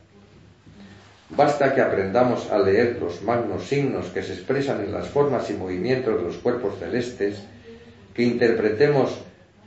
[1.29, 5.55] Basta que aprendamos a leer los magnos signos que se expresan en las formas y
[5.55, 7.43] movimientos de los cuerpos celestes,
[8.15, 9.19] que interpretemos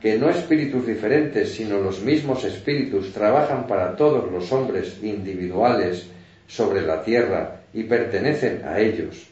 [0.05, 6.05] que no espíritus diferentes, sino los mismos espíritus trabajan para todos los hombres individuales
[6.45, 9.25] sobre la tierra y pertenecen a ellos.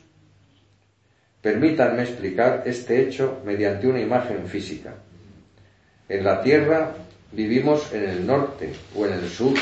[1.44, 4.96] Permítanme explicar este hecho mediante una imagen física.
[6.10, 6.96] En la tierra
[7.32, 9.54] vivimos en el norte o en el sur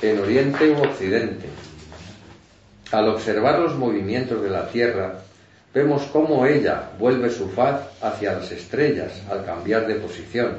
[0.00, 1.44] en Oriente u Occidente.
[2.90, 5.23] Al observar los movimientos de la Tierra,
[5.74, 10.52] vemos cómo ella vuelve su faz hacia las estrellas al cambiar de posición,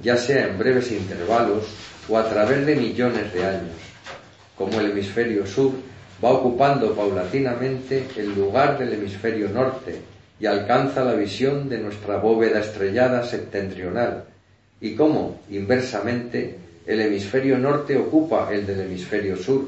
[0.00, 1.64] ya sea en breves intervalos
[2.08, 3.76] o a través de millones de años,
[4.56, 5.72] como el hemisferio sur
[6.24, 10.00] va ocupando paulatinamente el lugar del hemisferio norte
[10.38, 14.24] y alcanza la visión de nuestra bóveda estrellada septentrional,
[14.80, 19.64] y cómo, inversamente, el hemisferio norte ocupa el del hemisferio sur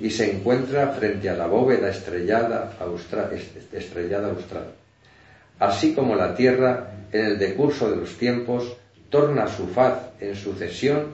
[0.00, 3.30] y se encuentra frente a la bóveda estrellada austral,
[3.72, 4.66] estrellada austral.
[5.58, 8.76] Así como la Tierra, en el decurso de los tiempos,
[9.08, 11.06] torna su faz en sucesión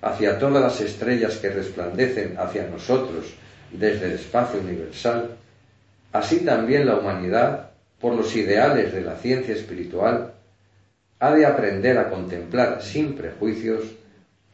[0.00, 3.34] hacia todas las estrellas que resplandecen hacia nosotros
[3.72, 5.30] desde el espacio universal,
[6.12, 7.70] así también la humanidad,
[8.00, 10.32] por los ideales de la ciencia espiritual,
[11.18, 13.84] ha de aprender a contemplar sin prejuicios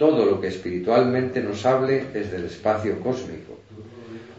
[0.00, 3.58] todo lo que espiritualmente nos hable desde el espacio cósmico,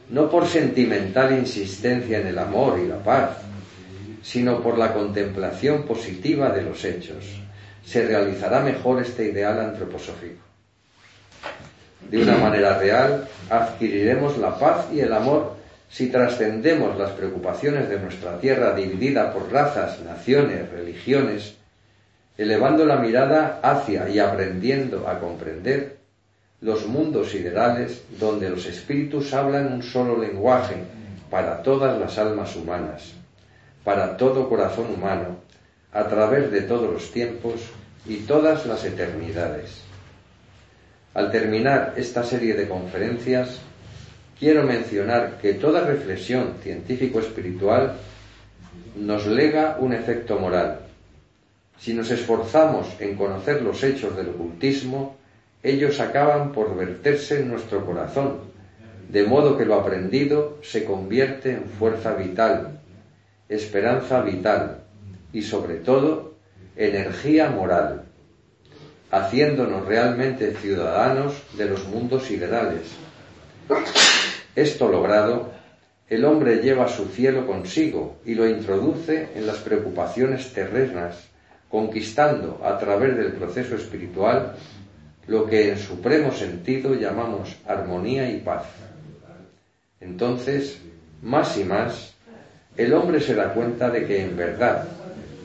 [0.10, 3.38] no por sentimental insistencia en el amor y la paz,
[4.24, 7.40] sino por la contemplación positiva de los hechos.
[7.86, 10.42] Se realizará mejor este ideal antroposófico.
[12.10, 15.58] De una manera real, adquiriremos la paz y el amor
[15.92, 21.61] si trascendemos las preocupaciones de nuestra tierra dividida por razas, naciones, religiones,
[22.38, 25.98] elevando la mirada hacia y aprendiendo a comprender
[26.62, 30.76] los mundos siderales donde los espíritus hablan un solo lenguaje
[31.30, 33.14] para todas las almas humanas,
[33.84, 35.38] para todo corazón humano,
[35.92, 37.62] a través de todos los tiempos
[38.06, 39.82] y todas las eternidades.
[41.14, 43.60] Al terminar esta serie de conferencias,
[44.40, 47.96] quiero mencionar que toda reflexión científico-espiritual
[48.96, 50.81] nos lega un efecto moral,
[51.82, 55.16] si nos esforzamos en conocer los hechos del ocultismo,
[55.64, 58.38] ellos acaban por verterse en nuestro corazón,
[59.10, 62.80] de modo que lo aprendido se convierte en fuerza vital,
[63.50, 64.84] esperanza vital
[65.34, 66.36] y sobre todo
[66.76, 68.04] energía moral,
[69.10, 72.92] haciéndonos realmente ciudadanos de los mundos ideales.
[74.56, 75.52] Esto logrado,
[76.10, 81.31] el hombre lleva su cielo consigo y lo introduce en las preocupaciones terrenas
[81.72, 84.56] conquistando a través del proceso espiritual
[85.28, 88.66] lo que en supremo sentido llamamos armonía y paz.
[90.02, 90.80] Entonces,
[91.22, 92.14] más y más,
[92.76, 94.86] el hombre se da cuenta de que en verdad,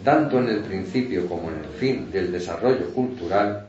[0.02, 3.68] tanto en el principio como en el fin del desarrollo cultural,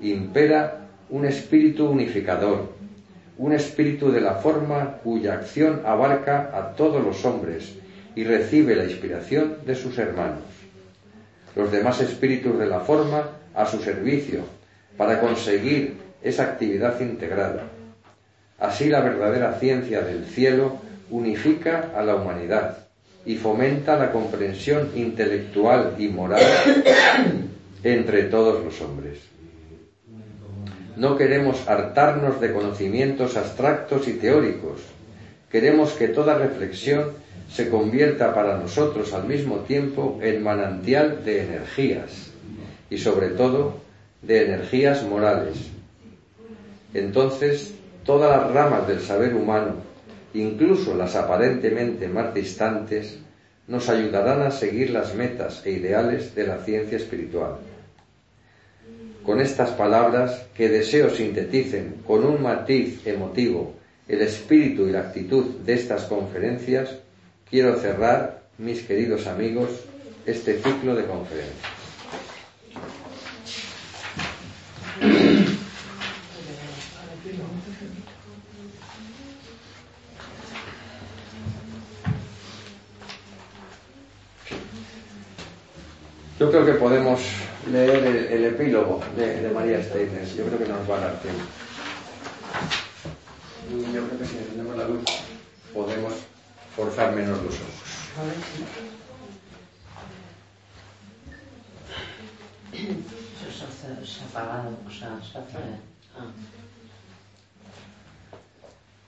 [0.00, 2.72] impera un espíritu unificador,
[3.38, 7.74] un espíritu de la forma cuya acción abarca a todos los hombres
[8.14, 10.58] y recibe la inspiración de sus hermanos
[11.58, 14.44] los demás espíritus de la forma a su servicio
[14.96, 17.64] para conseguir esa actividad integrada.
[18.60, 20.78] Así la verdadera ciencia del cielo
[21.10, 22.78] unifica a la humanidad
[23.26, 26.42] y fomenta la comprensión intelectual y moral
[27.82, 29.18] entre todos los hombres.
[30.96, 34.80] No queremos hartarnos de conocimientos abstractos y teóricos.
[35.50, 37.10] Queremos que toda reflexión
[37.48, 42.30] se convierta para nosotros al mismo tiempo en manantial de energías
[42.90, 43.80] y sobre todo
[44.22, 45.70] de energías morales.
[46.94, 47.74] Entonces,
[48.04, 49.76] todas las ramas del saber humano,
[50.34, 53.18] incluso las aparentemente más distantes,
[53.66, 57.56] nos ayudarán a seguir las metas e ideales de la ciencia espiritual.
[59.22, 63.74] Con estas palabras, que deseo sinteticen con un matiz emotivo
[64.08, 66.96] el espíritu y la actitud de estas conferencias,
[67.50, 69.70] quiero cerrar, mis queridos amigos,
[70.26, 71.78] este ciclo de conferencias.
[86.38, 87.20] Yo creo que podemos
[87.72, 90.24] leer el, epílogo de, María Steiner.
[90.36, 91.42] Yo creo que nos va a dar tiempo.
[93.92, 95.04] Yo creo que si encendemos la luz
[95.74, 96.14] podemos
[96.74, 97.88] forzar menos los ojos.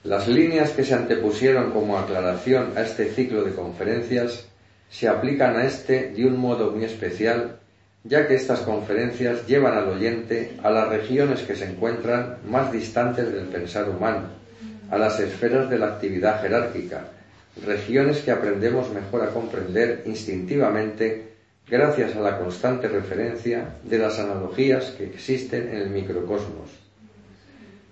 [0.02, 4.46] Las líneas que se antepusieron como aclaración a este ciclo de conferencias
[4.88, 7.58] se aplican a este de un modo muy especial,
[8.04, 13.30] ya que estas conferencias llevan al oyente a las regiones que se encuentran más distantes
[13.30, 14.28] del pensar humano,
[14.90, 17.04] a las esferas de la actividad jerárquica,
[17.64, 21.30] regiones que aprendemos mejor a comprender instintivamente
[21.68, 26.70] gracias a la constante referencia de las analogías que existen en el microcosmos.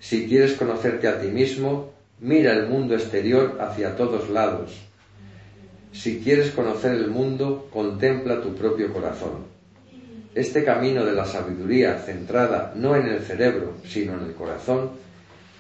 [0.00, 4.88] Si quieres conocerte a ti mismo, mira el mundo exterior hacia todos lados,
[5.92, 9.46] si quieres conocer el mundo, contempla tu propio corazón.
[10.34, 14.90] Este camino de la sabiduría centrada no en el cerebro, sino en el corazón,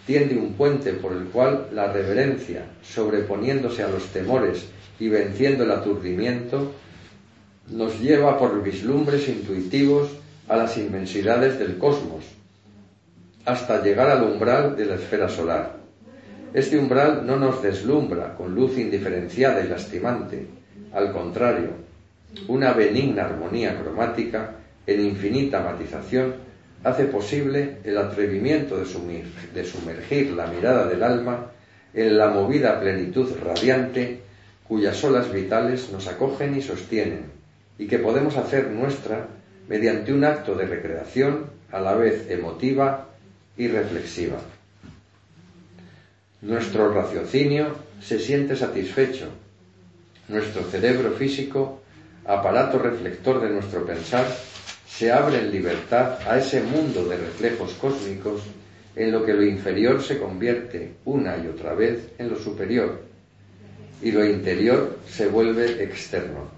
[0.08, 4.64] tiende un puente por el cual la reverencia, sobreponiéndose a los temores
[4.98, 6.72] y venciendo el aturdimiento,
[7.70, 10.08] nos lleva por vislumbres intuitivos
[10.48, 12.24] a las inmensidades del cosmos,
[13.44, 15.76] hasta llegar al umbral de la esfera solar.
[16.54, 20.46] Este umbral no nos deslumbra con luz indiferenciada y lastimante.
[20.94, 21.72] Al contrario,
[22.46, 24.54] una benigna armonía cromática
[24.86, 26.47] en infinita matización
[26.84, 31.50] hace posible el atrevimiento de, sumergir la mirada del alma
[31.94, 34.20] en la movida plenitud radiante
[34.66, 37.24] cuyas olas vitales nos acogen y sostienen
[37.78, 39.26] y que podemos hacer nuestra
[39.68, 43.08] mediante un acto de recreación a la vez emotiva
[43.56, 44.38] y reflexiva.
[46.40, 49.26] Nuestro raciocinio se siente satisfecho.
[50.28, 51.80] Nuestro cerebro físico,
[52.24, 54.26] aparato reflector de nuestro pensar,
[54.88, 58.42] se abre en libertad a ese mundo de reflejos cósmicos
[58.96, 63.02] en lo que lo inferior se convierte una y otra vez en lo superior
[64.02, 66.48] y lo interior se vuelve externo.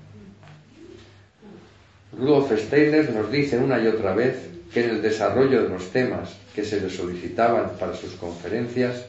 [2.16, 4.37] Rudolf Steiner nos dice una y otra vez
[4.72, 9.07] que en el desarrollo de los temas que se le solicitaban para sus conferencias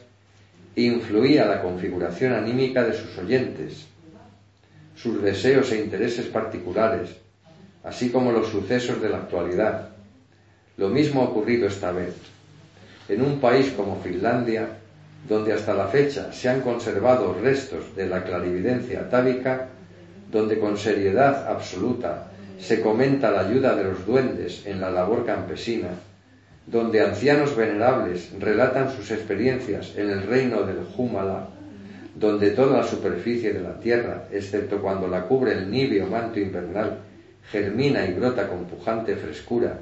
[0.76, 3.86] influía la configuración anímica de sus oyentes,
[4.96, 7.10] sus deseos e intereses particulares,
[7.84, 9.88] así como los sucesos de la actualidad.
[10.76, 12.14] Lo mismo ha ocurrido esta vez.
[13.08, 14.68] En un país como Finlandia,
[15.28, 19.68] donde hasta la fecha se han conservado restos de la clarividencia atávica,
[20.30, 22.28] donde con seriedad absoluta
[22.58, 25.88] se comenta la ayuda de los duendes en la labor campesina,
[26.66, 31.48] donde ancianos venerables relatan sus experiencias en el reino del Júmala,
[32.14, 36.98] donde toda la superficie de la tierra, excepto cuando la cubre el níveo manto invernal,
[37.50, 39.78] germina y brota con pujante frescura.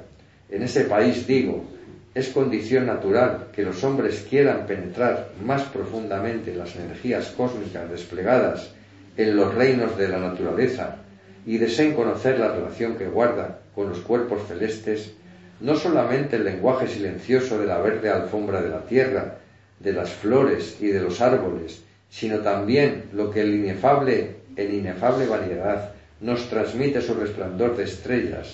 [0.49, 1.65] En ese país, digo,
[2.13, 8.71] es condición natural que los hombres quieran penetrar más profundamente las energías cósmicas desplegadas
[9.15, 10.97] en los reinos de la naturaleza
[11.45, 15.13] y deseen conocer la relación que guarda con los cuerpos celestes
[15.61, 19.37] no solamente el lenguaje silencioso de la verde alfombra de la tierra,
[19.79, 25.27] de las flores y de los árboles, sino también lo que el inefable, en inefable
[25.27, 28.53] variedad nos transmite su resplandor de estrellas,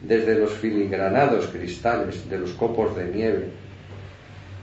[0.00, 3.50] desde los filigranados cristales de los copos de nieve.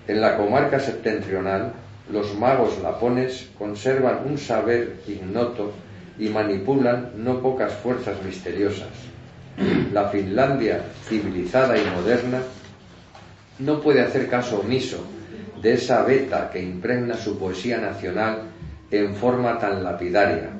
[0.07, 1.73] En la comarca septentrional,
[2.11, 5.71] los magos lapones conservan un saber ignoto
[6.17, 9.09] y manipulan no pocas fuerzas misteriosas
[9.91, 12.41] la Finlandia civilizada y moderna
[13.59, 15.03] no puede hacer caso omiso
[15.61, 18.43] de esa beta que impregna su poesía nacional
[18.89, 20.51] en forma tan lapidaria.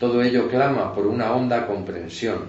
[0.00, 2.46] Todo ello clama por una honda comprensión.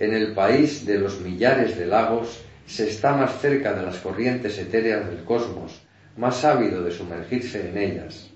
[0.00, 4.58] En el país de los millares de lagos se está más cerca de las corrientes
[4.58, 5.80] etéreas del cosmos,
[6.16, 8.30] más ávido de sumergirse en ellas.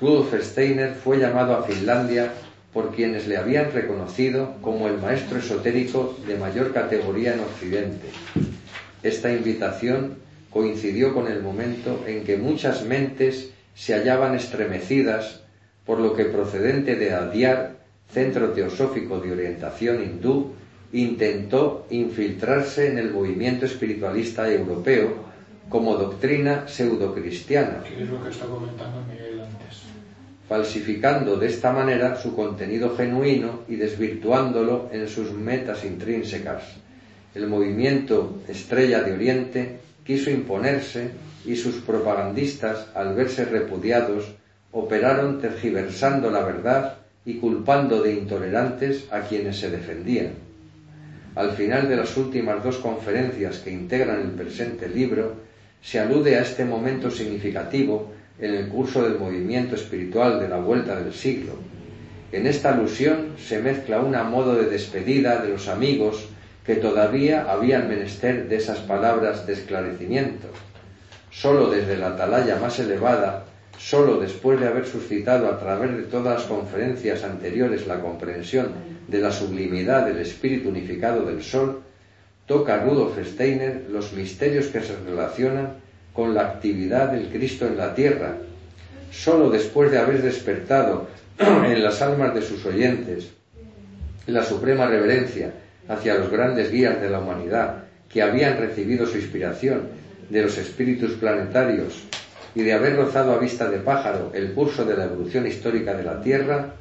[0.00, 2.32] Rudolf Steiner fue llamado a Finlandia
[2.72, 8.08] por quienes le habían reconocido como el maestro esotérico de mayor categoría en Occidente.
[9.04, 10.16] Esta invitación
[10.50, 15.43] coincidió con el momento en que muchas mentes se hallaban estremecidas
[15.84, 17.76] por lo que procedente de Adyar,
[18.10, 20.52] centro teosófico de orientación hindú,
[20.92, 25.34] intentó infiltrarse en el movimiento espiritualista europeo
[25.68, 27.82] como doctrina pseudocristiana.
[27.98, 29.82] es lo que está comentando Miguel antes.
[30.48, 36.62] Falsificando de esta manera su contenido genuino y desvirtuándolo en sus metas intrínsecas.
[37.34, 41.10] El movimiento Estrella de Oriente quiso imponerse
[41.44, 44.34] y sus propagandistas, al verse repudiados,
[44.74, 50.32] operaron tergiversando la verdad y culpando de intolerantes a quienes se defendían.
[51.36, 55.36] Al final de las últimas dos conferencias que integran el presente libro,
[55.80, 60.96] se alude a este momento significativo en el curso del movimiento espiritual de la vuelta
[60.96, 61.52] del siglo.
[62.32, 66.28] En esta alusión se mezcla una modo de despedida de los amigos
[66.66, 70.48] que todavía habían menester de esas palabras de esclarecimiento.
[71.30, 73.44] Sólo desde la atalaya más elevada,
[73.78, 78.72] sólo después de haber suscitado a través de todas las conferencias anteriores la comprensión
[79.08, 81.82] de la sublimidad del espíritu unificado del Sol,
[82.46, 85.74] toca Rudolf Steiner los misterios que se relacionan
[86.12, 88.36] con la actividad del Cristo en la tierra.
[89.10, 91.08] Sólo después de haber despertado
[91.38, 93.30] en las almas de sus oyentes
[94.26, 95.52] la suprema reverencia
[95.88, 99.88] hacia los grandes guías de la humanidad que habían recibido su inspiración
[100.30, 102.04] de los espíritus planetarios
[102.54, 106.04] y de haber rozado a vista de pájaro el curso de la evolución histórica de
[106.04, 106.74] la Tierra,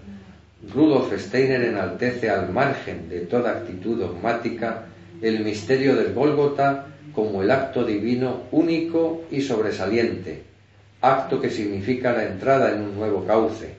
[0.74, 4.86] Rudolf Steiner enaltece al margen de toda actitud dogmática
[5.22, 10.44] el misterio del Gólgota como el acto divino único y sobresaliente,
[11.02, 13.76] acto que significa la entrada en un nuevo cauce,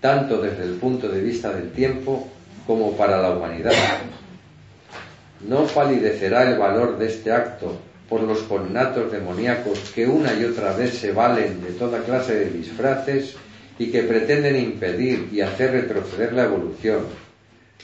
[0.00, 2.28] tanto desde el punto de vista del tiempo
[2.66, 3.72] como para la humanidad.
[5.48, 7.78] No palidecerá el valor de este acto
[8.12, 12.50] por los connatos demoníacos que una y otra vez se valen de toda clase de
[12.50, 13.36] disfraces
[13.78, 17.06] y que pretenden impedir y hacer retroceder la evolución,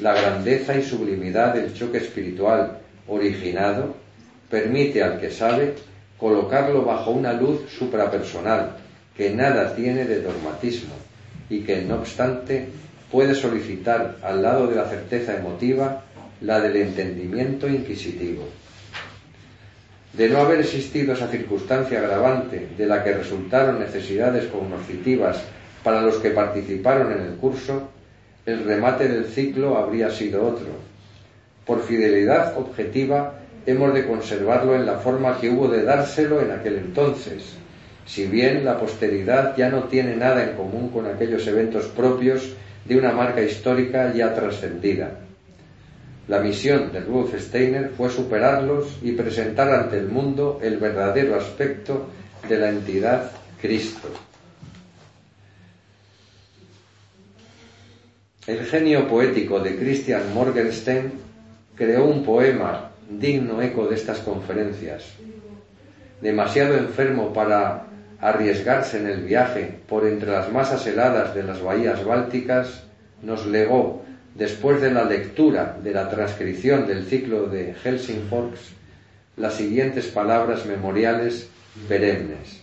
[0.01, 3.95] la grandeza y sublimidad del choque espiritual originado
[4.51, 5.77] permite al que sabe
[6.19, 8.77] colocarlo bajo una luz suprapersonal
[9.17, 10.93] que nada tiene de dogmatismo
[11.49, 12.69] y que no obstante
[13.11, 16.03] puede solicitar al lado de la certeza emotiva
[16.43, 18.45] la del entendimiento inquisitivo.
[20.13, 25.43] De no haber existido esa circunstancia agravante de la que resultaron necesidades cognoscitivas
[25.85, 27.89] para los que participaron en el curso,
[28.47, 30.69] el remate del ciclo habría sido otro.
[31.67, 33.35] Por fidelidad objetiva
[33.67, 37.55] hemos de conservarlo en la forma que hubo de dárselo en aquel entonces,
[38.07, 42.55] si bien la posteridad ya no tiene nada en común con aquellos eventos propios
[42.87, 45.28] de una marca histórica ya trascendida.
[46.29, 52.07] La misión de Rudolf Steiner fue superarlos y presentar ante el mundo el verdadero aspecto
[52.47, 54.09] de la entidad Cristo.
[58.47, 61.13] El genio poético de Christian Morgenstern
[61.75, 65.05] creó un poema digno eco de estas conferencias.
[66.21, 67.85] Demasiado enfermo para
[68.21, 72.85] arriesgarse en el viaje por entre las masas heladas de las bahías bálticas,
[73.23, 74.03] nos legó,
[74.39, 78.71] después de la lectura de la transcripción del ciclo de Helsingfors,
[79.37, 81.49] las siguientes palabras memoriales
[81.89, 82.61] perennes.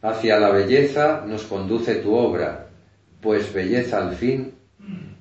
[0.00, 2.68] Hacia la belleza nos conduce tu obra,
[3.20, 4.54] pues belleza al fin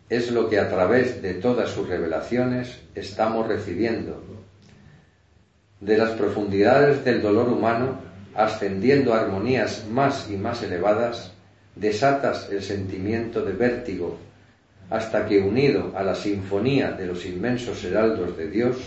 [0.09, 4.23] es lo que a través de todas sus revelaciones estamos recibiendo.
[5.79, 7.99] De las profundidades del dolor humano,
[8.35, 11.31] ascendiendo a armonías más y más elevadas,
[11.75, 14.17] desatas el sentimiento de vértigo,
[14.89, 18.77] hasta que unido a la sinfonía de los inmensos heraldos de Dios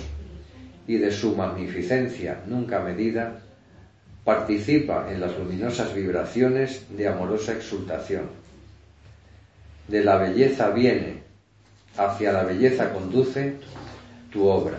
[0.87, 3.41] y de su magnificencia nunca medida,
[4.24, 8.24] participa en las luminosas vibraciones de amorosa exultación.
[9.89, 11.22] De la belleza viene,
[11.97, 13.57] hacia la belleza conduce
[14.30, 14.78] tu obra.